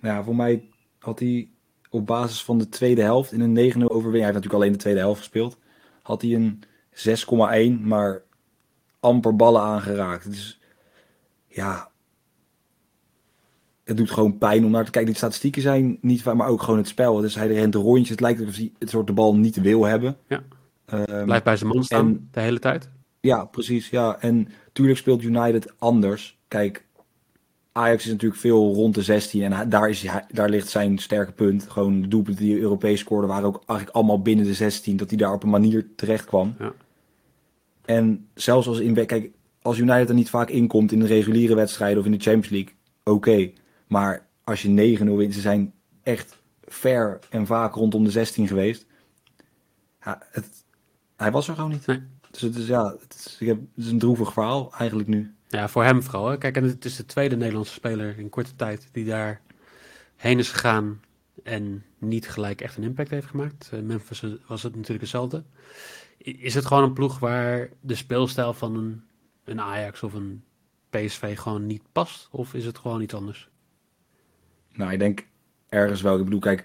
Nou 0.00 0.14
ja, 0.14 0.24
voor 0.24 0.36
mij 0.36 0.68
had 0.98 1.18
hij 1.18 1.48
op 1.90 2.06
basis 2.06 2.44
van 2.44 2.58
de 2.58 2.68
tweede 2.68 3.02
helft 3.02 3.32
in 3.32 3.40
een 3.40 3.54
9-0 3.56 3.56
overwinning. 3.56 4.02
Hij 4.02 4.22
heeft 4.22 4.34
natuurlijk 4.34 4.54
alleen 4.54 4.72
de 4.72 4.78
tweede 4.78 5.00
helft 5.00 5.18
gespeeld 5.18 5.58
had 6.06 6.22
hij 6.22 6.34
een 6.34 6.62
6,1, 7.78 7.80
maar 7.80 8.22
amper 9.00 9.36
ballen 9.36 9.62
aangeraakt. 9.62 10.30
Dus 10.30 10.60
ja, 11.46 11.90
het 13.84 13.96
doet 13.96 14.10
gewoon 14.10 14.38
pijn 14.38 14.64
om 14.64 14.70
naar 14.70 14.84
te 14.84 14.90
kijken. 14.90 15.10
Die 15.10 15.20
statistieken 15.20 15.62
zijn 15.62 15.98
niet 16.00 16.22
waar, 16.22 16.36
maar 16.36 16.48
ook 16.48 16.62
gewoon 16.62 16.78
het 16.78 16.88
spel. 16.88 17.20
Dus 17.20 17.34
hij 17.34 17.46
rent 17.46 17.74
rondjes. 17.74 18.08
Het 18.08 18.20
lijkt 18.20 18.40
alsof 18.40 18.56
hij 18.56 18.72
het 18.78 18.90
soort 18.90 19.06
de 19.06 19.12
bal 19.12 19.36
niet 19.36 19.56
wil 19.56 19.84
hebben. 19.84 20.16
Ja. 20.28 20.42
Um, 20.92 21.24
Blijft 21.24 21.44
bij 21.44 21.56
zijn 21.56 21.70
man 21.70 21.84
staan 21.84 22.06
en, 22.06 22.28
de 22.30 22.40
hele 22.40 22.58
tijd. 22.58 22.90
Ja, 23.20 23.44
precies. 23.44 23.90
Ja. 23.90 24.20
En 24.20 24.48
tuurlijk 24.72 24.98
speelt 24.98 25.22
United 25.22 25.74
anders. 25.78 26.38
Kijk, 26.48 26.86
Ajax 27.76 28.04
is 28.04 28.10
natuurlijk 28.10 28.40
veel 28.40 28.74
rond 28.74 28.94
de 28.94 29.02
16 29.02 29.42
en 29.42 29.68
daar, 29.68 29.88
is, 29.88 30.06
daar 30.28 30.48
ligt 30.48 30.68
zijn 30.68 30.98
sterke 30.98 31.32
punt. 31.32 31.66
Gewoon 31.68 32.00
de 32.00 32.08
doelpunten 32.08 32.44
die 32.44 32.60
Europees 32.60 33.00
scoorden 33.00 33.28
waren 33.28 33.46
ook 33.46 33.62
eigenlijk 33.66 33.90
allemaal 33.98 34.22
binnen 34.22 34.44
de 34.44 34.54
16, 34.54 34.96
dat 34.96 35.08
hij 35.08 35.18
daar 35.18 35.32
op 35.32 35.42
een 35.42 35.50
manier 35.50 35.86
terecht 35.96 36.24
kwam. 36.24 36.54
Ja. 36.58 36.72
En 37.84 38.28
zelfs 38.34 38.66
als 38.66 38.78
in 38.78 39.06
kijk, 39.06 39.30
als 39.62 39.78
United 39.78 40.08
er 40.08 40.14
niet 40.14 40.30
vaak 40.30 40.48
inkomt 40.48 40.92
in 40.92 41.00
de 41.00 41.06
reguliere 41.06 41.54
wedstrijden 41.54 41.98
of 41.98 42.04
in 42.04 42.10
de 42.10 42.20
Champions 42.20 42.48
League, 42.48 42.74
oké. 43.04 43.50
Maar 43.86 44.26
als 44.44 44.62
je 44.62 44.98
9-0 44.98 45.04
wint, 45.04 45.34
ze 45.34 45.40
zijn 45.40 45.72
echt 46.02 46.38
ver 46.64 47.18
en 47.30 47.46
vaak 47.46 47.74
rondom 47.74 48.04
de 48.04 48.10
16 48.10 48.46
geweest. 48.46 48.86
Ja, 50.04 50.22
het, 50.30 50.48
hij 51.16 51.30
was 51.30 51.48
er 51.48 51.54
gewoon 51.54 51.70
niet. 51.70 51.86
Nee. 51.86 52.02
Dus 52.30 52.40
het 52.40 52.56
is, 52.56 52.66
ja, 52.66 52.96
het 53.00 53.14
is, 53.14 53.36
ik 53.40 53.46
heb, 53.46 53.60
het 53.74 53.84
is 53.84 53.90
een 53.90 53.98
droevig 53.98 54.32
verhaal 54.32 54.72
eigenlijk 54.78 55.08
nu. 55.08 55.35
Ja, 55.48 55.68
voor 55.68 55.84
hem 55.84 56.02
vooral. 56.02 56.28
Hè. 56.28 56.38
Kijk, 56.38 56.56
en 56.56 56.64
het 56.64 56.84
is 56.84 56.96
de 56.96 57.06
tweede 57.06 57.36
Nederlandse 57.36 57.72
speler 57.72 58.18
in 58.18 58.28
korte 58.28 58.54
tijd 58.56 58.88
die 58.92 59.04
daar 59.04 59.40
heen 60.16 60.38
is 60.38 60.50
gegaan 60.50 61.00
en 61.42 61.84
niet 61.98 62.28
gelijk 62.28 62.60
echt 62.60 62.76
een 62.76 62.82
impact 62.82 63.10
heeft 63.10 63.26
gemaakt. 63.26 63.70
Uh, 63.74 63.80
Memphis 63.80 64.24
was 64.46 64.62
het 64.62 64.74
natuurlijk 64.74 65.00
hetzelfde. 65.00 65.44
Is 66.18 66.54
het 66.54 66.66
gewoon 66.66 66.82
een 66.82 66.92
ploeg 66.92 67.18
waar 67.18 67.68
de 67.80 67.94
speelstijl 67.94 68.52
van 68.52 68.76
een, 68.76 69.02
een 69.44 69.60
Ajax 69.60 70.02
of 70.02 70.14
een 70.14 70.44
PSV 70.90 71.38
gewoon 71.38 71.66
niet 71.66 71.82
past? 71.92 72.28
Of 72.30 72.54
is 72.54 72.64
het 72.64 72.78
gewoon 72.78 73.00
iets 73.00 73.14
anders? 73.14 73.48
Nou, 74.72 74.92
ik 74.92 74.98
denk 74.98 75.26
ergens 75.68 76.02
wel. 76.02 76.18
Ik 76.18 76.24
bedoel, 76.24 76.40
kijk, 76.40 76.64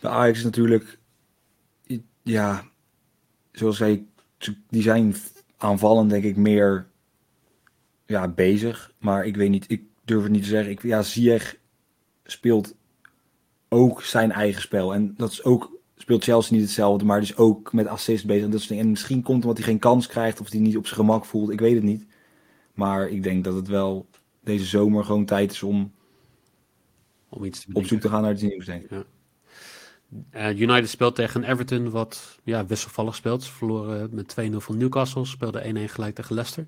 de 0.00 0.08
Ajax 0.08 0.38
is 0.38 0.44
natuurlijk, 0.44 0.98
ja, 2.22 2.64
zoals 3.52 3.76
zij, 3.76 4.06
die 4.68 4.82
zijn 4.82 5.14
aanvallend 5.56 6.10
denk 6.10 6.24
ik 6.24 6.36
meer 6.36 6.90
ja, 8.12 8.28
bezig. 8.28 8.92
Maar 8.98 9.26
ik 9.26 9.36
weet 9.36 9.50
niet, 9.50 9.64
ik 9.68 9.82
durf 10.04 10.22
het 10.22 10.32
niet 10.32 10.42
te 10.42 10.48
zeggen. 10.48 10.72
Ik, 10.72 10.82
ja, 10.82 11.02
Ziyech 11.02 11.58
speelt 12.24 12.74
ook 13.68 14.02
zijn 14.02 14.32
eigen 14.32 14.62
spel. 14.62 14.94
En 14.94 15.14
dat 15.16 15.30
is 15.30 15.44
ook, 15.44 15.70
speelt 15.96 16.24
Chelsea 16.24 16.56
niet 16.56 16.64
hetzelfde, 16.64 17.04
maar 17.04 17.20
is 17.20 17.36
ook 17.36 17.72
met 17.72 17.86
assist 17.86 18.26
bezig. 18.26 18.44
En, 18.44 18.50
dat 18.50 18.66
en 18.66 18.90
misschien 18.90 19.22
komt 19.22 19.42
omdat 19.42 19.58
hij 19.58 19.66
geen 19.66 19.78
kans 19.78 20.06
krijgt 20.06 20.40
of 20.40 20.50
hij 20.50 20.60
niet 20.60 20.76
op 20.76 20.86
zijn 20.86 20.98
gemak 20.98 21.24
voelt. 21.24 21.50
Ik 21.50 21.60
weet 21.60 21.74
het 21.74 21.82
niet. 21.82 22.06
Maar 22.74 23.08
ik 23.08 23.22
denk 23.22 23.44
dat 23.44 23.54
het 23.54 23.68
wel 23.68 24.06
deze 24.40 24.64
zomer 24.64 25.04
gewoon 25.04 25.24
tijd 25.24 25.52
is 25.52 25.62
om, 25.62 25.92
Om 27.28 27.44
iets 27.44 27.66
op 27.72 27.84
zoek 27.84 28.00
te 28.00 28.08
gaan 28.08 28.22
naar 28.22 28.32
iets 28.32 28.42
nieuws, 28.42 28.66
denk 28.66 28.82
ik. 28.82 29.04
Eh, 30.30 30.60
United 30.60 30.88
speelt 30.88 31.14
tegen 31.14 31.44
Everton, 31.44 31.90
wat 31.90 32.38
ja, 32.44 32.66
wisselvallig 32.66 33.14
speelt. 33.14 33.42
Ze 33.42 33.52
verloren 33.52 34.08
met 34.12 34.34
2-0 34.40 34.56
van 34.56 34.76
Newcastle, 34.76 35.24
speelden 35.24 35.76
1-1 35.76 35.90
gelijk 35.90 36.14
tegen 36.14 36.34
Leicester. 36.34 36.66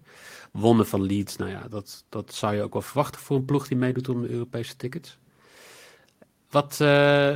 Wonnen 0.52 0.86
van 0.86 1.02
Leeds, 1.02 1.36
nou 1.36 1.50
ja, 1.50 1.66
dat, 1.68 2.04
dat 2.08 2.34
zou 2.34 2.54
je 2.54 2.62
ook 2.62 2.72
wel 2.72 2.82
verwachten 2.82 3.20
voor 3.20 3.36
een 3.36 3.44
ploeg 3.44 3.68
die 3.68 3.76
meedoet 3.76 4.08
om 4.08 4.22
de 4.22 4.28
Europese 4.28 4.76
tickets. 4.76 5.18
Wat 6.50 6.80
eh, 6.80 7.34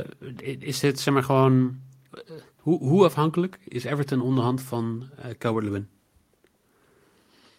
is 0.59 0.79
dit, 0.79 0.99
zeg 0.99 1.13
maar 1.13 1.23
gewoon, 1.23 1.79
eh, 2.11 2.21
hoe, 2.55 2.79
hoe 2.79 3.05
afhankelijk 3.05 3.59
is 3.67 3.83
Everton 3.83 4.21
onderhand 4.21 4.61
van 4.61 5.09
eh 5.15 5.29
Calvert-Lewin? 5.37 5.87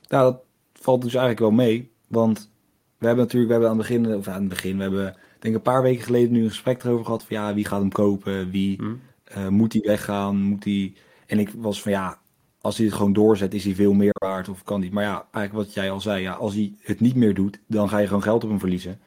Nou, 0.08 0.32
dat 0.32 0.42
valt 0.72 1.02
dus 1.02 1.14
eigenlijk 1.14 1.40
wel 1.40 1.66
mee. 1.66 1.90
Want 2.08 2.50
we 2.98 3.06
hebben 3.06 3.24
natuurlijk, 3.24 3.52
we 3.52 3.52
hebben 3.52 3.70
aan 3.70 3.78
het 3.78 3.88
begin, 3.88 4.14
of 4.14 4.28
aan 4.28 4.40
het 4.40 4.48
begin, 4.48 4.76
we 4.76 4.82
hebben 4.82 5.16
denk 5.42 5.54
een 5.54 5.62
paar 5.62 5.82
weken 5.82 6.04
geleden 6.04 6.32
nu 6.32 6.42
een 6.42 6.48
gesprek 6.48 6.84
erover 6.84 7.04
gehad 7.04 7.24
van 7.24 7.36
ja, 7.36 7.54
wie 7.54 7.64
gaat 7.64 7.80
hem 7.80 7.90
kopen? 7.92 8.50
Wie 8.50 8.76
Hm? 8.76 8.94
eh, 9.24 9.48
moet 9.48 9.72
hij 9.72 9.82
weggaan? 9.82 10.36
Moet 10.42 10.64
hij... 10.64 10.94
En 11.26 11.38
ik 11.38 11.50
was 11.56 11.82
van 11.82 11.92
ja, 11.92 12.18
als 12.60 12.76
hij 12.76 12.86
het 12.86 12.94
gewoon 12.94 13.12
doorzet, 13.12 13.54
is 13.54 13.64
hij 13.64 13.74
veel 13.74 13.92
meer 13.92 14.14
waard 14.18 14.48
of 14.48 14.62
kan 14.62 14.80
hij? 14.80 14.90
Maar 14.90 15.04
ja, 15.04 15.28
eigenlijk 15.32 15.66
wat 15.66 15.74
jij 15.74 15.90
al 15.90 16.00
zei, 16.00 16.22
ja, 16.22 16.32
als 16.32 16.54
hij 16.54 16.74
het 16.80 17.00
niet 17.00 17.14
meer 17.14 17.34
doet, 17.34 17.60
dan 17.66 17.88
ga 17.88 17.98
je 17.98 18.06
gewoon 18.06 18.22
geld 18.22 18.44
op 18.44 18.50
hem 18.50 18.58
verliezen. 18.58 19.00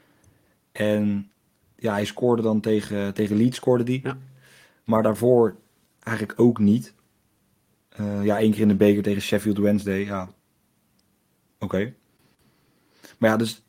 En 0.71 1.31
ja, 1.75 1.93
hij 1.93 2.05
scoorde 2.05 2.41
dan 2.41 2.59
tegen, 2.59 3.13
tegen 3.13 3.35
Leeds, 3.37 3.57
scoorde 3.57 3.83
die. 3.83 3.99
Ja. 4.03 4.17
Maar 4.83 5.03
daarvoor 5.03 5.55
eigenlijk 5.99 6.39
ook 6.39 6.59
niet. 6.59 6.93
Eh, 7.89 8.23
ja, 8.23 8.39
één 8.39 8.51
keer 8.51 8.61
in 8.61 8.67
de 8.67 8.75
beker 8.75 9.03
tegen 9.03 9.21
Sheffield 9.21 9.57
Wednesday, 9.57 9.99
ja. 10.05 10.29
Oké. 11.59 11.93
Maar 13.17 13.29
ja, 13.29 13.37
dus 13.37 13.62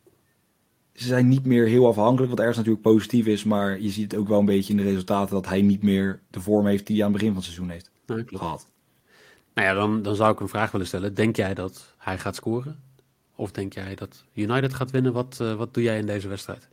ze 1.04 1.10
zijn 1.10 1.28
niet 1.28 1.44
meer 1.44 1.66
heel 1.66 1.86
afhankelijk, 1.86 2.30
wat 2.30 2.38
ergens 2.38 2.56
natuurlijk 2.56 2.84
positief 2.84 3.26
is. 3.26 3.44
Maar 3.44 3.80
je 3.80 3.90
ziet 3.90 4.12
het 4.12 4.20
ook 4.20 4.28
wel 4.28 4.38
een 4.38 4.44
beetje 4.44 4.72
in 4.72 4.78
de 4.78 4.82
resultaten 4.82 5.34
dat 5.34 5.48
hij 5.48 5.62
niet 5.62 5.82
meer 5.82 6.20
de 6.30 6.40
vorm 6.40 6.66
heeft 6.66 6.86
die 6.86 6.96
hij 6.96 7.04
aan 7.04 7.12
het 7.12 7.20
begin 7.20 7.34
van 7.34 7.42
het 7.42 7.52
seizoen 7.52 7.70
heeft 7.70 7.90
gehad. 8.36 8.66
Nou 9.54 9.68
ja, 9.68 9.74
dan, 9.74 10.02
dan 10.02 10.16
zou 10.16 10.32
ik 10.32 10.40
een 10.40 10.48
vraag 10.48 10.70
willen 10.70 10.86
stellen. 10.86 11.14
Denk 11.14 11.36
jij 11.36 11.54
dat 11.54 11.94
hij 11.98 12.18
gaat 12.18 12.34
scoren? 12.34 12.78
Of 13.34 13.50
denk 13.50 13.72
jij 13.72 13.94
dat 13.94 14.24
United 14.32 14.74
gaat 14.74 14.90
winnen? 14.90 15.12
Wat, 15.12 15.38
eh, 15.40 15.54
wat 15.54 15.74
doe 15.74 15.82
jij 15.82 15.98
in 15.98 16.06
deze 16.06 16.28
wedstrijd? 16.28 16.68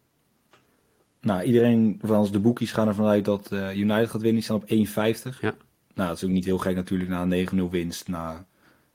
Nou, 1.21 1.43
iedereen 1.43 1.99
van 2.01 2.17
ons, 2.17 2.31
de 2.31 2.39
boekies 2.39 2.71
gaan 2.71 2.87
ervan 2.87 3.05
uit 3.05 3.25
dat 3.25 3.51
eh, 3.51 3.77
United 3.77 4.09
gaat 4.09 4.21
winnen. 4.21 4.33
Die 4.33 4.43
staan 4.43 4.55
op 4.55 4.69
1,50. 4.69 5.39
Ja. 5.41 5.55
Nou, 5.93 6.07
dat 6.09 6.17
is 6.17 6.23
ook 6.23 6.29
niet 6.29 6.45
heel 6.45 6.57
gek 6.57 6.75
natuurlijk 6.75 7.09
na 7.09 7.21
een 7.21 7.67
9-0 7.67 7.69
winst. 7.69 8.07
Na 8.07 8.45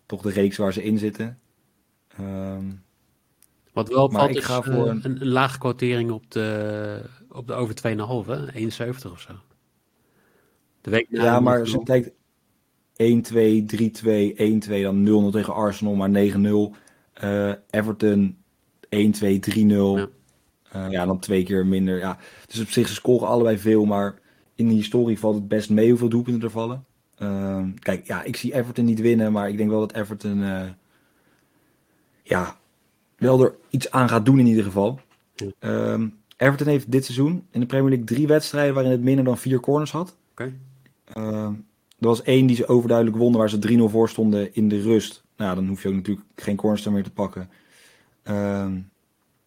toch 0.07 0.23
de 0.23 0.31
reeks 0.31 0.57
waar 0.57 0.73
ze 0.73 0.85
in 0.85 0.99
zitten. 0.99 1.39
Ehm, 2.17 2.65
Wat 3.77 3.89
wel 3.89 4.09
Maar 4.09 4.19
valt 4.21 4.31
ik 4.31 4.37
is 4.37 4.45
ga 4.45 4.57
eh, 4.57 4.63
voor 4.75 4.89
een- 4.89 5.05
een, 5.05 5.29
lage 5.29 5.59
quotering 5.59 6.11
op 6.11 6.31
de, 6.31 7.01
op 7.29 7.47
de 7.47 7.53
over 7.53 7.75
2,5, 7.75 8.27
hè? 8.27 8.53
1,70 8.53 9.13
of 9.13 9.21
zo. 9.21 9.33
De 10.81 10.91
week 10.91 11.11
na 11.11 11.25
ja, 11.25 11.41
maar 11.41 11.67
je 11.67 11.83
kijkt 11.83 12.11
1-2, 12.97 13.65
3-2, 13.67 14.35
1-2, 14.37 14.83
dan 14.83 15.29
0-0 15.29 15.31
tegen 15.33 15.55
Arsenal, 15.55 15.95
maar 15.95 16.11
9-0. 16.11 16.75
Eh, 17.13 17.53
Everton 17.71 18.37
1-2, 18.89 19.39
3-0. 19.39 19.97
Ja. 19.97 20.09
Ja. 20.73 20.87
ja, 20.91 21.07
dan 21.07 21.19
twee 21.19 21.43
keer 21.45 21.67
minder. 21.67 21.99
Ja. 21.99 22.19
Dus 22.47 22.61
op 22.61 22.69
zich, 22.69 22.89
ze 22.89 22.95
scoren 22.95 23.29
allebei 23.29 23.59
veel, 23.59 23.85
maar 23.85 24.19
in 24.55 24.69
de 24.69 24.75
historie 24.75 25.19
valt 25.19 25.35
het 25.35 25.49
best 25.49 25.71
mee 25.71 25.89
hoeveel 25.89 26.09
doelpunten 26.09 26.43
er 26.43 26.51
vallen. 26.51 26.85
Ehm, 27.17 27.71
kijk, 27.75 28.07
ja, 28.07 28.23
ik 28.23 28.37
zie 28.37 28.55
Everton 28.55 28.85
niet 28.85 29.01
winnen, 29.01 29.33
maar 29.33 29.49
ik 29.49 29.57
denk 29.57 29.71
wel 29.71 29.81
dat 29.81 29.95
Everton 29.95 30.45
ja, 32.23 32.57
wel 33.17 33.45
er 33.45 33.55
iets 33.71 33.91
aan 33.91 34.09
gaat 34.09 34.25
doen 34.25 34.39
in 34.39 34.47
ieder 34.47 34.65
geval. 34.65 35.01
Ehm, 35.59 36.09
Everton 36.37 36.67
heeft 36.67 36.93
dit 36.93 37.05
seizoen 37.05 37.47
in 37.51 37.61
de 37.61 37.67
Premier 37.67 37.89
League 37.89 38.07
drie 38.07 38.27
wedstrijden 38.27 38.75
waarin 38.75 38.93
het 38.93 39.03
minder 39.03 39.25
dan 39.25 39.39
vier 39.39 39.61
corners 39.61 39.91
had. 39.91 40.17
Oké. 40.31 40.53
Ehm, 41.05 41.53
er 41.99 42.07
was 42.07 42.23
één 42.23 42.47
die 42.47 42.57
ze 42.57 42.69
overduidelijk 42.69 43.17
wonnen, 43.17 43.41
waar 43.41 43.51
ze 43.51 43.59
3-0 43.59 43.89
voor 43.89 44.09
stonden 44.09 44.55
in 44.55 44.69
de 44.69 44.81
rust. 44.81 45.25
Nou, 45.37 45.55
dan 45.55 45.67
hoef 45.67 45.83
je 45.83 45.89
ook 45.89 45.95
natuurlijk 45.95 46.27
geen 46.35 46.57
corners 46.57 46.89
meer 46.89 47.03
te 47.03 47.11
pakken. 47.11 47.51
Ehm, 48.23 48.79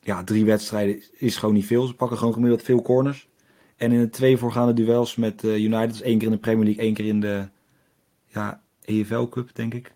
ja, 0.01 0.23
drie 0.23 0.45
wedstrijden 0.45 1.03
is 1.17 1.37
gewoon 1.37 1.55
niet 1.55 1.65
veel. 1.65 1.85
Ze 1.87 1.93
pakken 1.93 2.17
gewoon 2.17 2.33
gemiddeld 2.33 2.61
veel 2.61 2.81
corners. 2.81 3.27
En 3.75 3.91
in 3.91 3.99
de 3.99 4.09
twee 4.09 4.37
voorgaande 4.37 4.73
duels 4.73 5.15
met 5.15 5.43
eh, 5.43 5.63
United, 5.63 5.89
dus 5.89 6.01
één 6.01 6.17
keer 6.17 6.27
in 6.27 6.33
de 6.33 6.39
Premier 6.39 6.65
League, 6.65 6.83
één 6.83 6.93
keer 6.93 7.05
in 7.05 7.19
de 7.19 7.47
ja, 8.27 8.61
EFL 8.85 9.23
Cup, 9.23 9.49
denk 9.53 9.73
ik. 9.73 9.93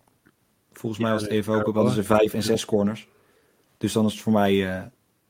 Volgens 0.72 1.02
mij 1.02 1.12
was 1.12 1.20
het 1.20 1.30
de 1.30 1.36
EFL 1.36 1.50
Cup, 1.50 1.58
Carabao. 1.60 1.84
hadden 1.84 2.04
ze 2.04 2.14
vijf 2.14 2.34
en 2.34 2.42
zes 2.42 2.64
corners. 2.64 3.08
Dus 3.78 3.92
dan 3.92 4.06
is 4.06 4.12
het 4.12 4.22
voor 4.22 4.32
mij 4.32 4.76
eh, 4.76 4.82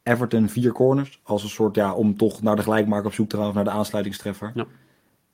Everton 0.02 0.48
vier 0.48 0.72
corners. 0.72 1.20
Als 1.22 1.42
een 1.42 1.48
soort, 1.48 1.76
ja, 1.76 1.94
om 1.94 2.16
toch 2.16 2.42
naar 2.42 2.56
de 2.56 2.62
gelijkmaker 2.62 3.06
op 3.06 3.12
zoek 3.12 3.28
te 3.28 3.36
gaan 3.36 3.48
of 3.48 3.54
naar 3.54 3.64
de 3.64 3.70
aansluitingstreffer. 3.70 4.52
Ja. 4.54 4.66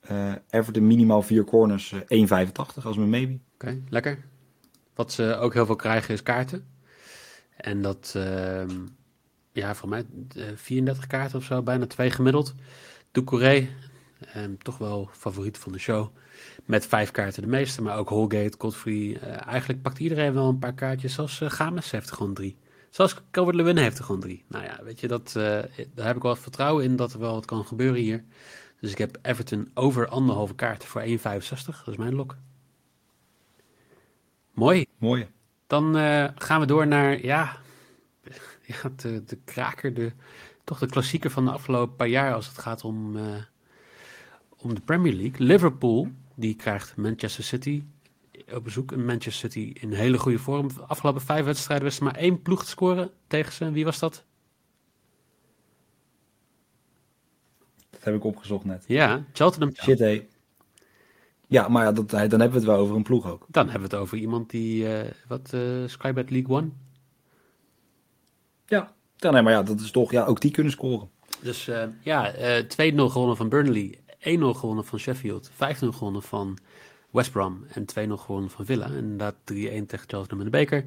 Eh, 0.01 0.33
Everton 0.49 0.87
minimaal 0.87 1.21
vier 1.21 1.43
corners, 1.43 1.91
eh, 1.91 1.99
1,85 2.07 2.85
als 2.85 2.97
mijn 2.97 3.09
maybe. 3.09 3.37
Oké, 3.53 3.81
lekker. 3.89 4.19
Wat 4.95 5.11
ze 5.11 5.35
ook 5.35 5.53
heel 5.53 5.65
veel 5.65 5.75
krijgen 5.75 6.13
is 6.13 6.23
kaarten. 6.23 6.65
En 7.55 7.81
dat, 7.81 8.13
ehm, 8.15 8.71
ja, 9.51 9.75
voor 9.75 9.89
mij 9.89 10.05
eh, 10.35 10.43
34 10.55 11.07
kaarten 11.07 11.37
of 11.37 11.43
zo, 11.43 11.61
bijna 11.61 11.87
twee 11.87 12.09
gemiddeld. 12.11 12.53
Doucouré, 13.11 13.67
ehm, 14.33 14.51
toch 14.57 14.77
wel 14.77 15.09
favoriet 15.11 15.57
van 15.57 15.71
de 15.71 15.79
show. 15.79 16.07
Met 16.65 16.85
vijf 16.85 17.11
kaarten 17.11 17.41
de 17.41 17.47
meeste, 17.47 17.81
maar 17.81 17.97
ook 17.97 18.09
Holgate, 18.09 18.55
Godfrey. 18.57 19.17
eh, 19.21 19.47
eigenlijk 19.47 19.81
pakt 19.81 19.99
iedereen 19.99 20.33
wel 20.33 20.47
een 20.49 20.59
paar 20.59 20.73
kaartjes. 20.73 21.13
Zelfs 21.13 21.41
eh, 21.41 21.49
Games 21.49 21.91
heeft 21.91 22.09
er 22.09 22.15
gewoon 22.15 22.33
drie. 22.33 22.57
Zelfs 22.91 23.15
Calvert-Lewin 23.31 23.77
heeft 23.77 23.97
er 23.97 24.03
gewoon 24.03 24.21
drie. 24.21 24.43
Nou 24.47 24.63
ja, 24.63 24.79
weet 24.83 24.99
je, 24.99 25.07
dat, 25.07 25.27
eh, 25.27 25.59
daar 25.93 26.05
heb 26.05 26.15
ik 26.15 26.21
wel 26.21 26.35
vertrouwen 26.35 26.83
in 26.83 26.95
dat 26.95 27.13
er 27.13 27.19
wel 27.19 27.33
wat 27.33 27.45
kan 27.45 27.65
gebeuren 27.65 28.01
hier. 28.01 28.23
Dus 28.79 28.91
ik 28.91 28.97
heb 28.97 29.17
Everton 29.21 29.71
over 29.73 30.07
anderhalve 30.07 30.55
kaart 30.55 30.85
voor 30.85 31.01
1,65. 31.01 31.83
Dat 31.83 31.93
is 31.93 31.97
mijn 31.97 32.15
lok. 32.15 32.37
Mooi. 34.53 34.85
Mooi. 34.97 35.27
Dan 35.67 35.97
eh, 35.97 36.27
gaan 36.35 36.59
we 36.59 36.65
door 36.65 36.87
naar, 36.87 37.25
ja, 37.25 37.57
ja 38.65 38.91
de, 38.95 39.23
de 39.23 39.37
kraker, 39.45 39.93
de, 39.93 40.11
toch 40.63 40.79
de 40.79 40.87
klassieker 40.87 41.29
van 41.29 41.45
de 41.45 41.51
afgelopen 41.51 41.95
paar 41.95 42.07
jaar 42.07 42.33
als 42.33 42.47
het 42.47 42.57
gaat 42.57 42.83
om, 42.83 43.17
eh, 43.17 43.23
om 44.57 44.75
de 44.75 44.81
Premier 44.81 45.13
League. 45.13 45.47
Liverpool, 45.47 46.07
die 46.35 46.55
krijgt 46.55 46.95
Manchester 46.95 47.43
City 47.43 47.83
op 48.53 48.63
bezoek. 48.63 48.91
En 48.91 49.05
Manchester 49.05 49.51
City 49.51 49.79
in 49.79 49.91
hele 49.91 50.17
goede 50.17 50.39
vorm. 50.39 50.67
De 50.67 50.81
afgelopen 50.81 51.21
vijf 51.21 51.45
wedstrijden 51.45 51.85
was 51.85 51.97
er 51.97 52.03
maar 52.03 52.15
één 52.15 52.41
ploeg 52.41 52.63
te 52.63 52.69
scoren 52.69 53.11
tegen 53.27 53.53
ze. 53.53 53.71
Wie 53.71 53.85
was 53.85 53.99
dat? 53.99 54.23
Dat 57.89 58.03
heb 58.03 58.15
ik 58.15 58.23
opgezocht 58.23 58.65
net. 58.65 58.83
Ja, 58.87 59.23
Cheltenham. 59.33 59.71
Shit, 59.75 59.99
hé. 59.99 60.27
Ja, 61.47 61.67
maar 61.67 61.83
ja, 61.83 61.91
dat, 61.91 62.09
dan 62.09 62.19
hebben 62.19 62.49
we 62.49 62.55
het 62.55 62.63
wel 62.63 62.77
over 62.77 62.95
een 62.95 63.03
ploeg 63.03 63.31
ook. 63.31 63.45
Dan 63.47 63.69
hebben 63.69 63.89
we 63.89 63.95
het 63.95 64.03
over 64.03 64.17
iemand 64.17 64.49
die, 64.49 64.97
eh, 64.97 65.11
wat, 65.27 65.53
eh 65.53 65.61
Skybet 65.85 66.29
League 66.29 66.55
One. 66.55 66.69
Ja. 68.65 68.93
ja, 69.15 69.31
nee, 69.31 69.41
maar 69.41 69.53
ja, 69.53 69.63
dat 69.63 69.79
is 69.79 69.91
toch, 69.91 70.11
ja, 70.11 70.25
ook 70.25 70.41
die 70.41 70.51
kunnen 70.51 70.71
scoren. 70.71 71.09
Dus 71.41 71.67
eh, 71.67 71.83
ja, 72.01 72.31
eh 72.31 72.93
2-0 72.93 72.95
gewonnen 72.95 73.37
van 73.37 73.49
Burnley, 73.49 73.99
1-0 74.19 74.55
gewonnen 74.55 74.85
van 74.85 74.99
Sheffield, 74.99 75.51
5-0 75.51 75.55
gewonnen 75.93 76.21
van 76.21 76.57
West 77.11 77.31
Brom 77.31 77.65
en 77.67 78.09
2-0 78.09 78.11
gewonnen 78.11 78.49
van 78.49 78.65
Villa. 78.65 78.85
En 78.85 78.97
inderdaad 78.97 79.35
3-1 79.35 79.35
tegen 79.43 80.07
Cheltenham 80.07 80.39
in 80.39 80.45
de 80.45 80.49
beker. 80.49 80.85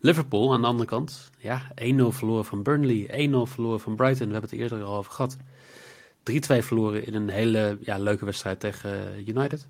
Liverpool 0.00 0.52
aan 0.52 0.60
de 0.60 0.66
andere 0.66 0.88
kant, 0.88 1.30
ja, 1.38 1.72
1-0 1.74 1.74
verloren 2.08 2.44
van 2.44 2.62
Burnley, 2.62 3.28
1-0 3.28 3.50
verloren 3.50 3.80
van 3.80 3.96
Brighton. 3.96 4.26
We 4.26 4.32
hebben 4.32 4.50
het 4.50 4.52
er 4.52 4.58
eerder 4.58 4.82
al 4.82 4.96
over 4.96 5.12
gehad. 5.12 5.36
3-2 5.36 6.64
verloren 6.64 7.06
in 7.06 7.14
een 7.14 7.28
hele 7.28 7.78
ja, 7.80 7.98
leuke 7.98 8.24
wedstrijd 8.24 8.60
tegen 8.60 9.18
United. 9.28 9.68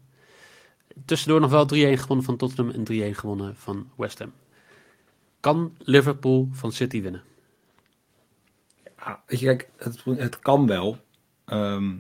Tussendoor 1.05 1.41
nog 1.41 1.51
wel 1.51 1.97
3-1 1.97 2.01
gewonnen 2.01 2.25
van 2.25 2.37
Tottenham 2.37 2.75
en 2.75 3.13
3-1 3.15 3.17
gewonnen 3.17 3.57
van 3.57 3.91
West 3.97 4.19
Ham. 4.19 4.33
Kan 5.41 5.77
Liverpool 5.79 6.49
van 6.53 6.73
City 6.73 7.03
winnen? 7.03 7.23
Ja, 8.97 9.23
weet 9.27 9.41
je, 9.41 9.47
kijk, 9.47 9.71
het, 9.77 10.05
het 10.05 10.39
kan 10.39 10.67
wel. 10.67 10.99
Ehm, 11.45 11.97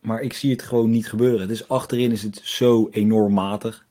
maar 0.00 0.20
ik 0.20 0.32
zie 0.32 0.50
het 0.50 0.62
gewoon 0.62 0.90
niet 0.90 1.08
gebeuren. 1.08 1.48
Dus 1.48 1.68
achterin 1.68 2.12
is 2.12 2.22
het 2.22 2.40
zo 2.44 2.88
enorm 2.90 3.32
matig. 3.32 3.86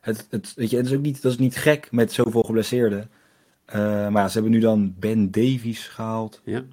Het, 0.00 0.26
het, 0.30 0.52
weet 0.54 0.70
je, 0.70 0.76
het 0.76 0.86
is 0.86 0.94
ook 0.94 1.02
niet, 1.02 1.22
dat 1.22 1.32
is 1.32 1.38
niet 1.38 1.56
gek 1.56 1.88
met 1.90 2.12
zoveel 2.12 2.42
geblesseerden. 2.42 3.10
Eh, 3.64 3.78
maar 4.08 4.22
ja, 4.22 4.28
ze 4.28 4.32
hebben 4.32 4.52
nu 4.52 4.60
dan 4.60 4.94
Ben 4.98 5.30
Davies 5.30 5.88
gehaald. 5.88 6.40
Ja. 6.44 6.64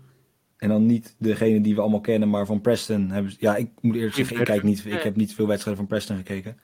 En 0.57 0.69
dan 0.69 0.85
niet 0.85 1.15
degene 1.17 1.61
die 1.61 1.75
we 1.75 1.81
allemaal 1.81 2.01
kennen, 2.01 2.29
maar 2.29 2.45
van 2.45 2.61
Preston. 2.61 3.09
Hebben 3.09 3.31
ze, 3.31 3.37
ja, 3.39 3.55
ik 3.55 3.69
moet 3.81 3.95
eerlijk 3.95 4.13
zeggen, 4.15 4.39
ik, 4.39 4.45
kijk 4.45 4.63
niet, 4.63 4.85
ik 4.85 5.01
heb 5.01 5.15
niet 5.15 5.33
veel 5.33 5.47
wedstrijden 5.47 5.83
van 5.83 5.91
Preston 5.91 6.17
gekeken. 6.17 6.57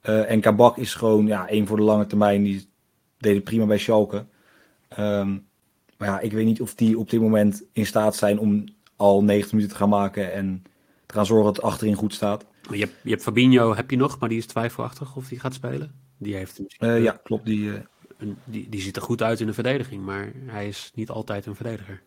Eh, 0.00 0.30
en 0.30 0.40
Kabak 0.40 0.76
is 0.76 0.94
gewoon 0.94 1.26
ja, 1.26 1.48
één 1.48 1.66
voor 1.66 1.76
de 1.76 1.82
lange 1.82 2.06
termijn. 2.06 2.42
Die 2.42 2.68
deed 3.18 3.34
het 3.34 3.44
prima 3.44 3.66
bij 3.66 3.78
Schalke. 3.78 4.26
Ehm, 4.88 5.30
maar 5.96 6.08
ja, 6.08 6.20
ik 6.20 6.32
weet 6.32 6.44
niet 6.44 6.60
of 6.60 6.74
die 6.74 6.98
op 6.98 7.10
dit 7.10 7.20
moment 7.20 7.62
in 7.72 7.86
staat 7.86 8.16
zijn 8.16 8.38
om 8.38 8.64
al 8.96 9.22
90 9.22 9.52
minuten 9.52 9.72
te 9.72 9.78
gaan 9.80 9.88
maken. 9.88 10.32
En 10.32 10.64
gaan 11.14 11.26
zorgen 11.26 11.46
dat 11.46 11.56
het 11.56 11.64
achterin 11.64 11.94
goed 11.94 12.14
staat. 12.14 12.44
Je 12.70 12.78
hebt, 12.78 12.94
je 13.02 13.10
hebt 13.10 13.22
Fabinho, 13.22 13.74
heb 13.74 13.90
je 13.90 13.96
nog, 13.96 14.18
maar 14.18 14.28
die 14.28 14.38
is 14.38 14.46
twijfelachtig 14.46 15.16
of 15.16 15.28
die 15.28 15.40
gaat 15.40 15.54
spelen. 15.54 15.94
Die 16.18 16.34
heeft 16.34 16.60
misschien 16.60 16.88
Eh, 16.88 17.02
ja, 17.02 17.20
klopt. 17.22 17.46
Die, 17.46 17.74
eh, 17.74 18.28
die, 18.44 18.68
die 18.68 18.80
ziet 18.80 18.96
er 18.96 19.02
goed 19.02 19.22
uit 19.22 19.40
in 19.40 19.46
de 19.46 19.52
verdediging, 19.52 20.04
maar 20.04 20.32
hij 20.46 20.68
is 20.68 20.90
niet 20.94 21.10
altijd 21.10 21.46
een 21.46 21.54
verdediger. 21.54 22.02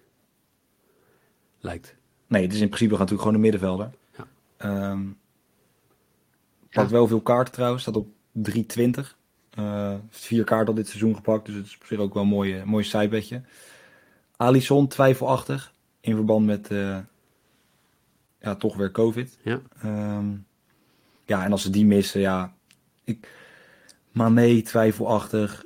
Lijkt. 1.59 1.95
Nee, 2.27 2.41
het 2.41 2.53
is 2.53 2.59
in 2.59 2.67
principe 2.67 2.91
natuurlijk 2.91 3.21
gewoon 3.21 3.35
een 3.35 3.41
middenvelder. 3.41 3.91
Ja. 4.17 4.91
Um, 4.91 5.17
pakt 6.71 6.91
wel 6.91 7.07
veel 7.07 7.21
kaarten 7.21 7.53
trouwens, 7.53 7.81
staat 7.81 7.95
op 7.95 8.07
320. 8.31 9.17
Uh, 9.59 9.95
vier 10.09 10.43
kaarten 10.43 10.67
al 10.67 10.73
dit 10.73 10.87
seizoen 10.87 11.15
gepakt, 11.15 11.45
dus 11.45 11.55
het 11.55 11.65
is 11.65 11.75
op 11.75 11.85
zich 11.85 11.99
ook 11.99 12.13
wel 12.13 12.23
een 12.23 12.29
mooie, 12.29 12.65
mooi 12.65 12.83
sidebedje. 12.83 13.41
Alisson 14.35 14.87
twijfelachtig 14.87 15.73
in 15.99 16.15
verband 16.15 16.45
met 16.45 16.71
uh, 16.71 16.97
ja, 18.47 18.55
toch 18.55 18.75
weer 18.75 18.91
COVID. 18.91 19.37
Ja. 19.43 19.61
Um, 19.85 20.45
ja, 21.25 21.43
en 21.43 21.51
als 21.51 21.61
ze 21.61 21.69
die 21.69 21.85
missen, 21.85 22.21
ja. 22.21 22.53
Ik, 23.03 23.29
Mane 24.11 24.61
twijfelachtig. 24.61 25.65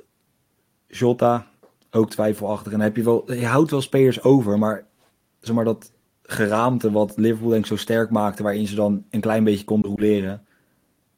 Jota 0.86 1.46
ook 1.90 2.10
twijfelachtig. 2.10 2.72
En 2.72 2.78
dan 2.78 2.86
heb 2.86 2.96
je 2.96 3.02
wel, 3.02 3.32
je 3.32 3.46
houdt 3.46 3.70
wel 3.70 3.80
spelers 3.80 4.22
over, 4.22 4.58
maar 4.58 4.86
zeg 5.40 5.54
maar 5.54 5.64
dat 5.64 5.92
geraamte 6.22 6.90
wat 6.90 7.16
Liverpool 7.16 7.48
denk 7.48 7.62
ik 7.62 7.66
zo 7.66 7.76
sterk 7.76 8.10
maakte, 8.10 8.42
waarin 8.42 8.66
ze 8.66 8.74
dan 8.74 9.04
een 9.10 9.20
klein 9.20 9.44
beetje 9.44 9.64
konden 9.64 9.90
roleren. 9.90 10.46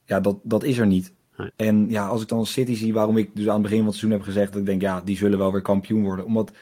Ja, 0.04 0.20
dat, 0.20 0.38
dat 0.42 0.64
is 0.64 0.78
er 0.78 0.86
niet. 0.86 1.12
Nee. 1.36 1.50
En 1.56 1.90
ja, 1.90 2.06
als 2.06 2.22
ik 2.22 2.28
dan 2.28 2.46
City 2.46 2.74
zie, 2.74 2.92
waarom 2.92 3.16
ik 3.16 3.30
dus 3.34 3.48
aan 3.48 3.52
het 3.52 3.62
begin 3.62 3.78
van 3.78 3.86
het 3.86 3.96
seizoen 3.96 4.18
heb 4.18 4.26
gezegd 4.26 4.52
dat 4.52 4.60
ik 4.60 4.66
denk, 4.66 4.80
ja, 4.82 5.00
die 5.00 5.16
zullen 5.16 5.38
wel 5.38 5.52
weer 5.52 5.62
kampioen 5.62 6.02
worden. 6.02 6.24
Omdat, 6.24 6.52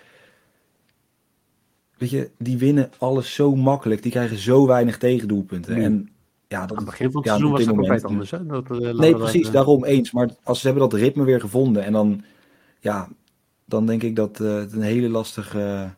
weet 2.02 2.10
je, 2.10 2.30
die 2.38 2.58
winnen 2.58 2.90
alles 2.98 3.34
zo 3.34 3.54
makkelijk. 3.56 4.02
Die 4.02 4.10
krijgen 4.10 4.38
zo 4.38 4.66
weinig 4.66 4.98
tegendoelpunten. 4.98 5.76
En 5.76 6.08
ja, 6.48 6.60
dat, 6.66 6.70
Aan 6.70 6.76
het 6.76 6.84
begin 6.84 7.10
van 7.10 7.20
het 7.20 7.30
ja, 7.30 7.36
seizoen 7.36 7.50
was 7.50 7.60
het 7.60 7.68
compleet 7.68 8.02
moment, 8.02 8.04
anders. 8.04 8.30
Hè? 8.30 8.46
Dat, 8.46 8.82
eh, 8.82 8.98
Nee, 8.98 9.14
precies, 9.16 9.46
eh, 9.46 9.52
daarom 9.52 9.84
eens. 9.84 10.10
Maar 10.12 10.30
als 10.42 10.60
ze 10.60 10.66
hebben 10.68 10.90
dat 10.90 11.00
ritme 11.00 11.24
weer 11.24 11.40
gevonden 11.40 11.84
en 11.84 11.92
dan, 11.92 12.22
ja, 12.80 13.08
dan 13.64 13.86
denk 13.86 14.02
ik 14.02 14.16
dat 14.16 14.40
eh, 14.40 14.54
het 14.54 14.72
een 14.72 14.82
hele 14.82 15.08
lastige. 15.08 15.90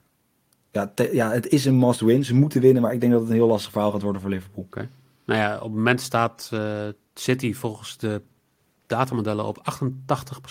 ja, 0.73 0.93
te- 0.95 1.11
ja, 1.13 1.31
het 1.31 1.49
is 1.49 1.65
een 1.65 1.79
must-win. 1.79 2.25
Ze 2.25 2.35
moeten 2.35 2.61
winnen, 2.61 2.83
maar 2.83 2.93
ik 2.93 3.01
denk 3.01 3.13
dat 3.13 3.21
het 3.21 3.31
een 3.31 3.37
heel 3.37 3.47
lastig 3.47 3.73
verhaal 3.73 3.91
gaat 3.91 4.03
worden 4.03 4.21
voor 4.21 4.31
Liverpool. 4.31 4.67
Nou 5.27 5.41
ja, 5.41 5.55
op 5.57 5.63
het 5.63 5.73
moment 5.73 6.01
staat 6.01 6.51
eh, 6.53 6.89
City 7.15 7.55
volgens 7.55 7.97
de 7.97 8.23
datamodellen 8.87 9.45
op 9.45 9.59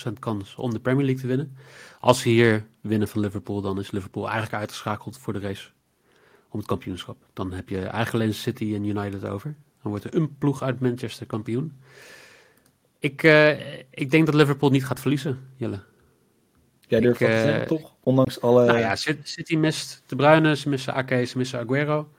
88% 0.09 0.13
kans 0.19 0.55
om 0.55 0.73
de 0.73 0.79
Premier 0.79 1.05
League 1.05 1.21
te 1.21 1.27
winnen. 1.27 1.57
Als 1.99 2.21
ze 2.21 2.29
hier 2.29 2.65
winnen 2.81 3.07
van 3.07 3.21
Liverpool, 3.21 3.61
dan 3.61 3.79
is 3.79 3.91
Liverpool 3.91 4.23
eigenlijk 4.23 4.53
uitgeschakeld 4.55 5.17
voor 5.17 5.33
de 5.33 5.39
race 5.39 5.69
om 6.49 6.59
het 6.59 6.67
kampioenschap. 6.67 7.17
Dan 7.33 7.51
heb 7.51 7.69
je 7.69 7.77
eigenlijk 7.77 8.13
alleen 8.13 8.33
City 8.33 8.73
en 8.75 8.83
United 8.83 9.25
over. 9.25 9.55
Dan 9.81 9.91
wordt 9.91 10.05
er 10.05 10.15
een 10.15 10.37
ploeg 10.37 10.61
uit 10.63 10.79
Manchester 10.79 11.25
kampioen. 11.25 11.73
Ik, 12.99 13.23
eh, 13.23 13.77
ik 13.89 14.11
denk 14.11 14.25
dat 14.25 14.35
Liverpool 14.35 14.69
niet 14.69 14.85
gaat 14.85 14.99
verliezen, 14.99 15.39
Jelle. 15.55 15.79
Jij 16.87 16.99
durft 16.99 17.21
Ik, 17.21 17.27
dat 17.27 17.37
te 17.37 17.43
eh, 17.43 17.49
zeggen, 17.49 17.67
toch? 17.67 17.95
Ondanks 18.03 18.41
alle... 18.41 18.65
nou 18.65 18.77
ja, 18.77 18.95
Cit- 18.95 19.29
City 19.29 19.55
mist 19.55 20.03
De 20.05 20.15
Bruyne, 20.15 20.55
ze 20.55 20.69
missen 20.69 20.93
Ake, 20.93 21.25
ze 21.25 21.37
missen 21.37 21.59
Aguero. 21.59 22.09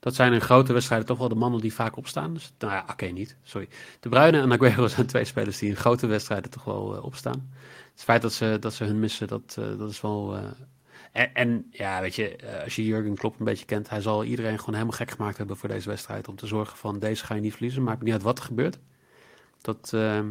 Dat 0.00 0.14
zijn 0.14 0.32
in 0.32 0.40
grote 0.40 0.72
wedstrijden 0.72 1.06
toch 1.06 1.18
wel 1.18 1.28
de 1.28 1.34
mannen 1.34 1.60
die 1.60 1.74
vaak 1.74 1.96
opstaan. 1.96 2.34
Dus, 2.34 2.52
nou 2.58 2.72
ja, 2.72 2.86
Ake 2.86 3.06
niet, 3.06 3.36
sorry. 3.42 3.68
De 4.00 4.08
Bruyne 4.08 4.40
en 4.40 4.52
Aguero 4.52 4.88
zijn 4.96 5.06
twee 5.06 5.24
spelers 5.24 5.58
die 5.58 5.68
in 5.68 5.76
grote 5.76 6.06
wedstrijden 6.06 6.50
toch 6.50 6.64
wel 6.64 6.96
eh, 6.96 7.04
opstaan. 7.04 7.50
Het 7.92 8.02
feit 8.02 8.22
dat 8.22 8.32
ze, 8.32 8.56
dat 8.60 8.74
ze 8.74 8.84
hun 8.84 8.98
missen, 8.98 9.28
dat, 9.28 9.56
eh, 9.58 9.78
dat 9.78 9.90
is 9.90 10.00
wel... 10.00 10.36
eh, 10.36 11.22
en, 11.32 11.66
ja, 11.70 12.00
weet 12.00 12.14
je, 12.14 12.36
als 12.64 12.76
je 12.76 12.84
Jurgen 12.84 13.14
Klopp 13.14 13.38
een 13.38 13.44
beetje 13.44 13.64
kent, 13.64 13.90
hij 13.90 14.00
zal 14.00 14.24
iedereen 14.24 14.58
gewoon 14.58 14.74
helemaal 14.74 14.96
gek 14.96 15.10
gemaakt 15.10 15.36
hebben 15.36 15.56
voor 15.56 15.68
deze 15.68 15.88
wedstrijd. 15.88 16.28
Om 16.28 16.36
te 16.36 16.46
zorgen 16.46 16.76
van, 16.76 16.98
deze 16.98 17.24
ga 17.24 17.34
je 17.34 17.40
niet 17.40 17.52
verliezen, 17.52 17.82
maakt 17.82 18.02
niet 18.02 18.12
uit 18.12 18.22
wat 18.22 18.38
er 18.38 18.44
gebeurt. 18.44 18.78
Dat, 19.60 19.90
ehm, 19.94 20.28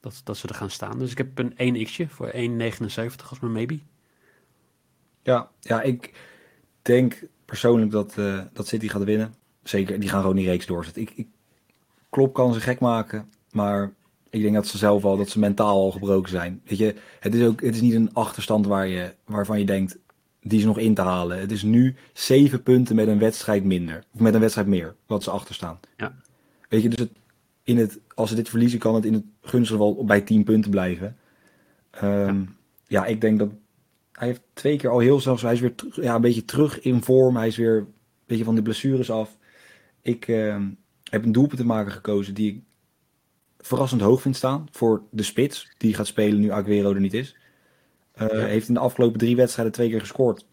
dat, 0.00 0.20
dat 0.24 0.36
ze 0.36 0.48
er 0.48 0.54
gaan 0.54 0.70
staan. 0.70 0.98
Dus 0.98 1.10
ik 1.10 1.18
heb 1.18 1.38
een 1.38 1.86
1x'je 1.86 2.08
voor 2.08 2.30
1,79 2.32 3.28
als 3.28 3.40
mijn 3.40 3.52
maybe. 3.52 3.78
Ja, 5.22 5.50
ja, 5.60 5.82
ik 5.82 6.12
denk 6.82 7.22
persoonlijk 7.46 7.90
dat, 7.90 8.14
eh, 8.18 8.40
dat 8.52 8.66
City 8.66 8.88
gaat 8.88 9.04
winnen. 9.04 9.34
Zeker, 9.62 10.00
die 10.00 10.08
gaan 10.08 10.20
gewoon 10.20 10.36
die 10.36 10.46
reeks 10.46 10.66
doorzetten. 10.66 11.02
Ik, 11.02 11.12
ik, 11.14 11.26
Klopp 12.10 12.34
kan 12.34 12.54
ze 12.54 12.60
gek 12.60 12.80
maken, 12.80 13.30
maar 13.50 13.92
ik 14.30 14.42
denk 14.42 14.54
dat 14.54 14.66
ze 14.66 14.78
zelf 14.78 15.04
al, 15.04 15.16
dat 15.16 15.28
ze 15.28 15.38
mentaal 15.38 15.80
al 15.80 15.90
gebroken 15.90 16.30
zijn. 16.30 16.60
Weet 16.64 16.78
je, 16.78 16.94
het 17.20 17.34
is 17.34 17.46
ook, 17.46 17.60
het 17.60 17.74
is 17.74 17.80
niet 17.80 17.94
een 17.94 18.14
achterstand 18.14 18.66
waar 18.66 18.86
je, 18.86 19.14
waarvan 19.24 19.58
je 19.58 19.64
denkt, 19.64 19.98
die 20.40 20.58
is 20.58 20.64
nog 20.64 20.78
in 20.78 20.94
te 20.94 21.02
halen. 21.02 21.38
Het 21.38 21.52
is 21.52 21.62
nu 21.62 21.94
zeven 22.12 22.62
punten 22.62 22.96
met 22.96 23.06
een 23.06 23.18
wedstrijd 23.18 23.64
minder. 23.64 24.04
Of 24.14 24.20
met 24.20 24.34
een 24.34 24.40
wedstrijd 24.40 24.68
meer, 24.68 24.94
wat 25.06 25.22
ze 25.22 25.30
achterstaan. 25.30 25.80
Ja. 25.96 26.14
Weet 26.68 26.82
je, 26.82 26.88
dus 26.88 26.98
het, 26.98 27.10
in 27.62 27.78
het, 27.78 27.98
als 28.14 28.30
ze 28.30 28.36
dit 28.36 28.48
verliezen, 28.48 28.78
kan 28.78 28.94
het 28.94 29.04
in 29.04 29.12
het 29.12 29.24
gunstige 29.40 29.78
geval 29.78 30.04
bij 30.04 30.20
10 30.20 30.44
punten 30.44 30.70
blijven. 30.70 31.16
Ehm, 31.90 32.42
ja. 32.86 33.04
ik 33.04 33.20
denk 33.20 33.38
dat 33.38 33.50
hij 34.16 34.26
heeft 34.26 34.42
twee 34.52 34.76
keer 34.76 34.90
al 34.90 34.98
heel 34.98 35.20
zelfs, 35.20 35.42
hij 35.42 35.52
is 35.52 35.60
weer 35.60 35.74
ja, 35.92 36.14
een 36.14 36.20
beetje 36.20 36.44
terug 36.44 36.80
in 36.80 37.02
vorm. 37.02 37.36
Hij 37.36 37.46
is 37.46 37.56
weer 37.56 37.76
een 37.76 37.94
beetje 38.26 38.44
van 38.44 38.54
de 38.54 38.62
blessures 38.62 39.10
af. 39.10 39.36
Ik 40.02 40.28
ehm, 40.28 40.68
heb 41.04 41.24
een 41.24 41.32
doelpunt 41.32 41.60
te 41.60 41.66
maken 41.66 41.92
gekozen 41.92 42.34
die 42.34 42.52
ik 42.52 42.62
verrassend 43.58 44.00
hoog 44.00 44.20
vind 44.20 44.36
staan 44.36 44.66
voor 44.70 45.02
de 45.10 45.22
spits. 45.22 45.74
Die 45.78 45.94
gaat 45.94 46.06
spelen 46.06 46.40
nu 46.40 46.50
Aguero 46.50 46.94
er 46.94 47.00
niet 47.00 47.14
is. 47.14 47.36
Ja. 48.14 48.28
Heeft 48.28 48.68
in 48.68 48.74
de 48.74 48.80
afgelopen 48.80 49.18
drie 49.18 49.36
wedstrijden 49.36 49.72
twee 49.74 49.88
keer 49.88 50.00
gescoord. 50.00 50.46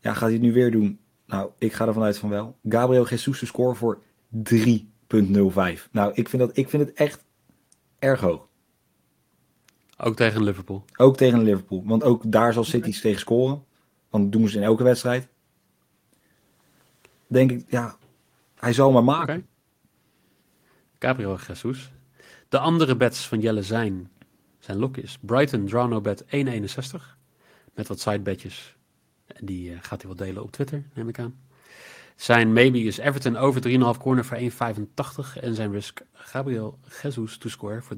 Ja, 0.00 0.12
gaat 0.12 0.22
hij 0.22 0.32
het 0.32 0.40
nu 0.40 0.52
weer 0.52 0.70
doen? 0.70 0.98
Nou, 1.26 1.50
ik 1.58 1.72
ga 1.72 1.86
ervan 1.86 2.02
uit 2.02 2.18
van 2.18 2.28
wel. 2.28 2.56
Gabriel 2.68 3.08
Jesus 3.08 3.38
te 3.38 3.46
scoren 3.46 3.76
voor 3.76 4.02
3.05. 4.52 5.90
Nou, 5.90 6.12
ik 6.14 6.28
vind, 6.28 6.42
dat, 6.42 6.56
ik 6.56 6.68
vind 6.68 6.82
het 6.86 6.92
echt 6.92 7.24
erg 7.98 8.20
hoog. 8.20 8.48
Ook 9.96 10.16
tegen 10.16 10.42
Liverpool. 10.42 10.84
Ook 10.96 11.16
tegen 11.16 11.42
Liverpool. 11.42 11.82
Want 11.84 12.02
ook 12.02 12.22
daar 12.26 12.52
zal 12.52 12.64
City 12.64 13.00
tegen 13.00 13.20
scoren. 13.20 13.64
Want 14.08 14.22
dat 14.24 14.32
doen 14.32 14.48
ze 14.48 14.56
in 14.56 14.62
elke 14.62 14.82
wedstrijd. 14.82 15.28
Denk 17.26 17.50
ik, 17.50 17.64
ja, 17.68 17.96
hij 18.54 18.72
zal 18.72 18.92
maar 18.92 19.04
maken. 19.04 19.36
Oké. 19.36 19.46
Gabriel 20.98 21.38
Jesus. 21.46 21.92
De 22.48 22.58
andere 22.58 22.96
bets 22.96 23.28
van 23.28 23.40
Jelle 23.40 23.62
zijn, 23.62 24.10
zijn 24.58 24.78
lokjes. 24.78 25.18
Brighton, 25.20 25.66
draw 25.66 25.88
no 25.88 26.00
bet 26.00 26.24
1,61. 26.24 26.28
Met 27.74 27.88
wat 27.88 28.00
sidebetjes. 28.00 28.76
En 29.26 29.46
die 29.46 29.72
eh, 29.72 29.78
gaat 29.80 30.02
hij 30.02 30.14
wel 30.14 30.26
delen 30.26 30.42
op 30.42 30.52
Twitter, 30.52 30.84
neem 30.94 31.08
ik 31.08 31.18
aan. 31.18 31.38
Zijn 32.16 32.52
maybe 32.52 32.78
is 32.78 32.98
Everton 32.98 33.36
over 33.36 33.62
3,5 33.68 34.00
corner 34.00 34.24
voor 34.24 34.38
1,85. 34.38 35.40
En 35.40 35.54
zijn 35.54 35.72
risk 35.72 36.00
Gabriel 36.12 36.78
Jesus 37.02 37.36
to 37.38 37.48
score 37.48 37.82
voor 37.82 37.96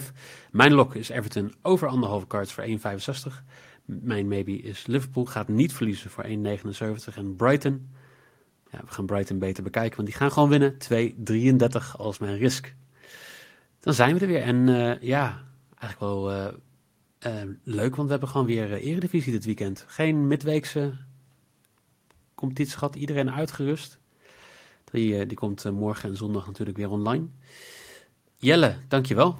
3,05. 0.00 0.12
Mijn 0.50 0.72
lok 0.72 0.94
is 0.94 1.08
Everton 1.08 1.54
over 1.62 1.88
anderhalve 1.88 2.26
cards 2.26 2.52
voor 2.52 2.64
1,65. 2.64 2.74
Mijn 3.84 4.28
maybe 4.28 4.52
is 4.52 4.86
Liverpool 4.86 5.24
gaat 5.24 5.48
niet 5.48 5.72
verliezen 5.72 6.10
voor 6.10 6.24
1,79. 6.24 7.14
En 7.14 7.36
Brighton, 7.36 7.90
ja, 8.70 8.80
we 8.80 8.92
gaan 8.92 9.06
Brighton 9.06 9.38
beter 9.38 9.62
bekijken, 9.62 9.96
want 9.96 10.08
die 10.08 10.16
gaan 10.16 10.32
gewoon 10.32 10.48
winnen. 10.48 10.76
2,33 11.92 11.96
als 11.96 12.18
mijn 12.18 12.36
risk. 12.36 12.74
Dan 13.80 13.94
zijn 13.94 14.14
we 14.14 14.20
er 14.20 14.26
weer. 14.26 14.42
En 14.42 14.68
eh, 14.68 15.00
ja, 15.00 15.42
eigenlijk 15.78 16.12
wel 16.12 16.30
eh, 16.32 16.46
eh, 17.18 17.48
leuk, 17.62 17.96
want 17.96 18.04
we 18.04 18.10
hebben 18.10 18.28
gewoon 18.28 18.46
weer 18.46 18.72
Eredivisie 18.72 19.32
dit 19.32 19.44
weekend. 19.44 19.84
Geen 19.86 20.26
midweekse 20.26 20.92
competitie 22.44 22.78
gehad, 22.78 22.94
iedereen 22.94 23.30
uitgerust. 23.30 23.98
Die, 24.90 25.18
eh, 25.18 25.28
die 25.28 25.36
komt 25.36 25.64
eh, 25.64 25.72
morgen 25.72 26.08
en 26.08 26.16
zondag 26.16 26.46
natuurlijk 26.46 26.76
weer 26.76 26.90
online. 26.90 27.26
Jelle, 28.36 28.76
dankjewel. 28.88 29.38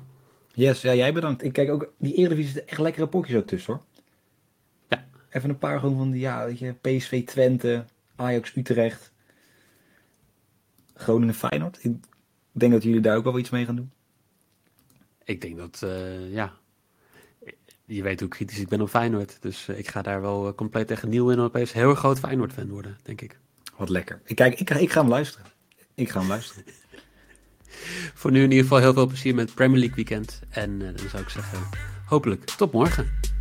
Yes, 0.54 0.82
ja, 0.82 0.94
jij 0.94 1.12
bedankt. 1.12 1.44
Ik 1.44 1.52
kijk 1.52 1.70
ook, 1.70 1.92
die 1.98 2.14
Eredivisie 2.14 2.52
zitten 2.52 2.70
echt 2.70 2.80
lekkere 2.80 3.08
potjes 3.08 3.36
ook 3.36 3.46
tussen 3.46 3.72
hoor. 3.72 3.82
Ja. 4.88 5.06
Even 5.30 5.50
een 5.50 5.58
paar 5.58 5.78
gewoon 5.80 5.96
van 5.96 6.10
die, 6.10 6.20
ja, 6.20 6.44
weet 6.44 6.58
je, 6.58 6.72
PSV 6.72 7.24
Twente, 7.24 7.84
Ajax 8.16 8.56
Utrecht, 8.56 9.12
Groningen 10.94 11.34
Feyenoord. 11.34 11.84
Ik 11.84 11.96
denk 12.52 12.72
dat 12.72 12.82
jullie 12.82 13.00
daar 13.00 13.16
ook 13.16 13.24
wel 13.24 13.38
iets 13.38 13.50
mee 13.50 13.64
gaan 13.64 13.76
doen. 13.76 13.92
Ik 15.24 15.40
denk 15.40 15.56
dat, 15.56 15.82
eh, 15.82 16.32
ja, 16.32 16.52
je 17.86 18.02
weet 18.02 18.20
hoe 18.20 18.28
kritisch 18.28 18.58
ik 18.58 18.68
ben 18.68 18.80
op 18.80 18.88
Feyenoord. 18.88 19.36
Dus 19.40 19.68
eh, 19.68 19.78
ik 19.78 19.88
ga 19.88 20.02
daar 20.02 20.20
wel 20.20 20.48
eh, 20.48 20.54
compleet 20.54 20.86
tegen 20.86 21.08
Nieuw 21.08 21.30
in 21.30 21.40
opeens 21.40 21.72
heel 21.72 21.90
erg 21.90 21.98
groot 21.98 22.18
Feyenoord-fan 22.18 22.68
worden, 22.68 22.98
denk 23.02 23.20
ik. 23.20 23.38
Wat 23.76 23.88
lekker. 23.88 24.20
Ik, 24.24 24.36
kijk, 24.36 24.60
ik, 24.60 24.70
ik 24.70 24.92
ga 24.92 25.00
hem 25.00 25.10
luisteren. 25.10 25.46
Ik 25.94 26.10
ga 26.10 26.18
hem 26.18 26.28
luisteren. 26.28 26.64
Voor 28.14 28.30
nu 28.30 28.42
in 28.42 28.50
ieder 28.50 28.62
geval 28.62 28.78
heel 28.78 28.92
veel 28.92 29.06
plezier 29.06 29.34
met 29.34 29.54
Premier 29.54 29.78
League 29.78 29.96
weekend. 29.96 30.40
En 30.50 30.82
eh, 30.82 30.96
dan 30.96 31.08
zou 31.08 31.22
ik 31.22 31.28
zeggen, 31.28 31.58
hopelijk 32.06 32.44
tot 32.44 32.72
morgen. 32.72 33.33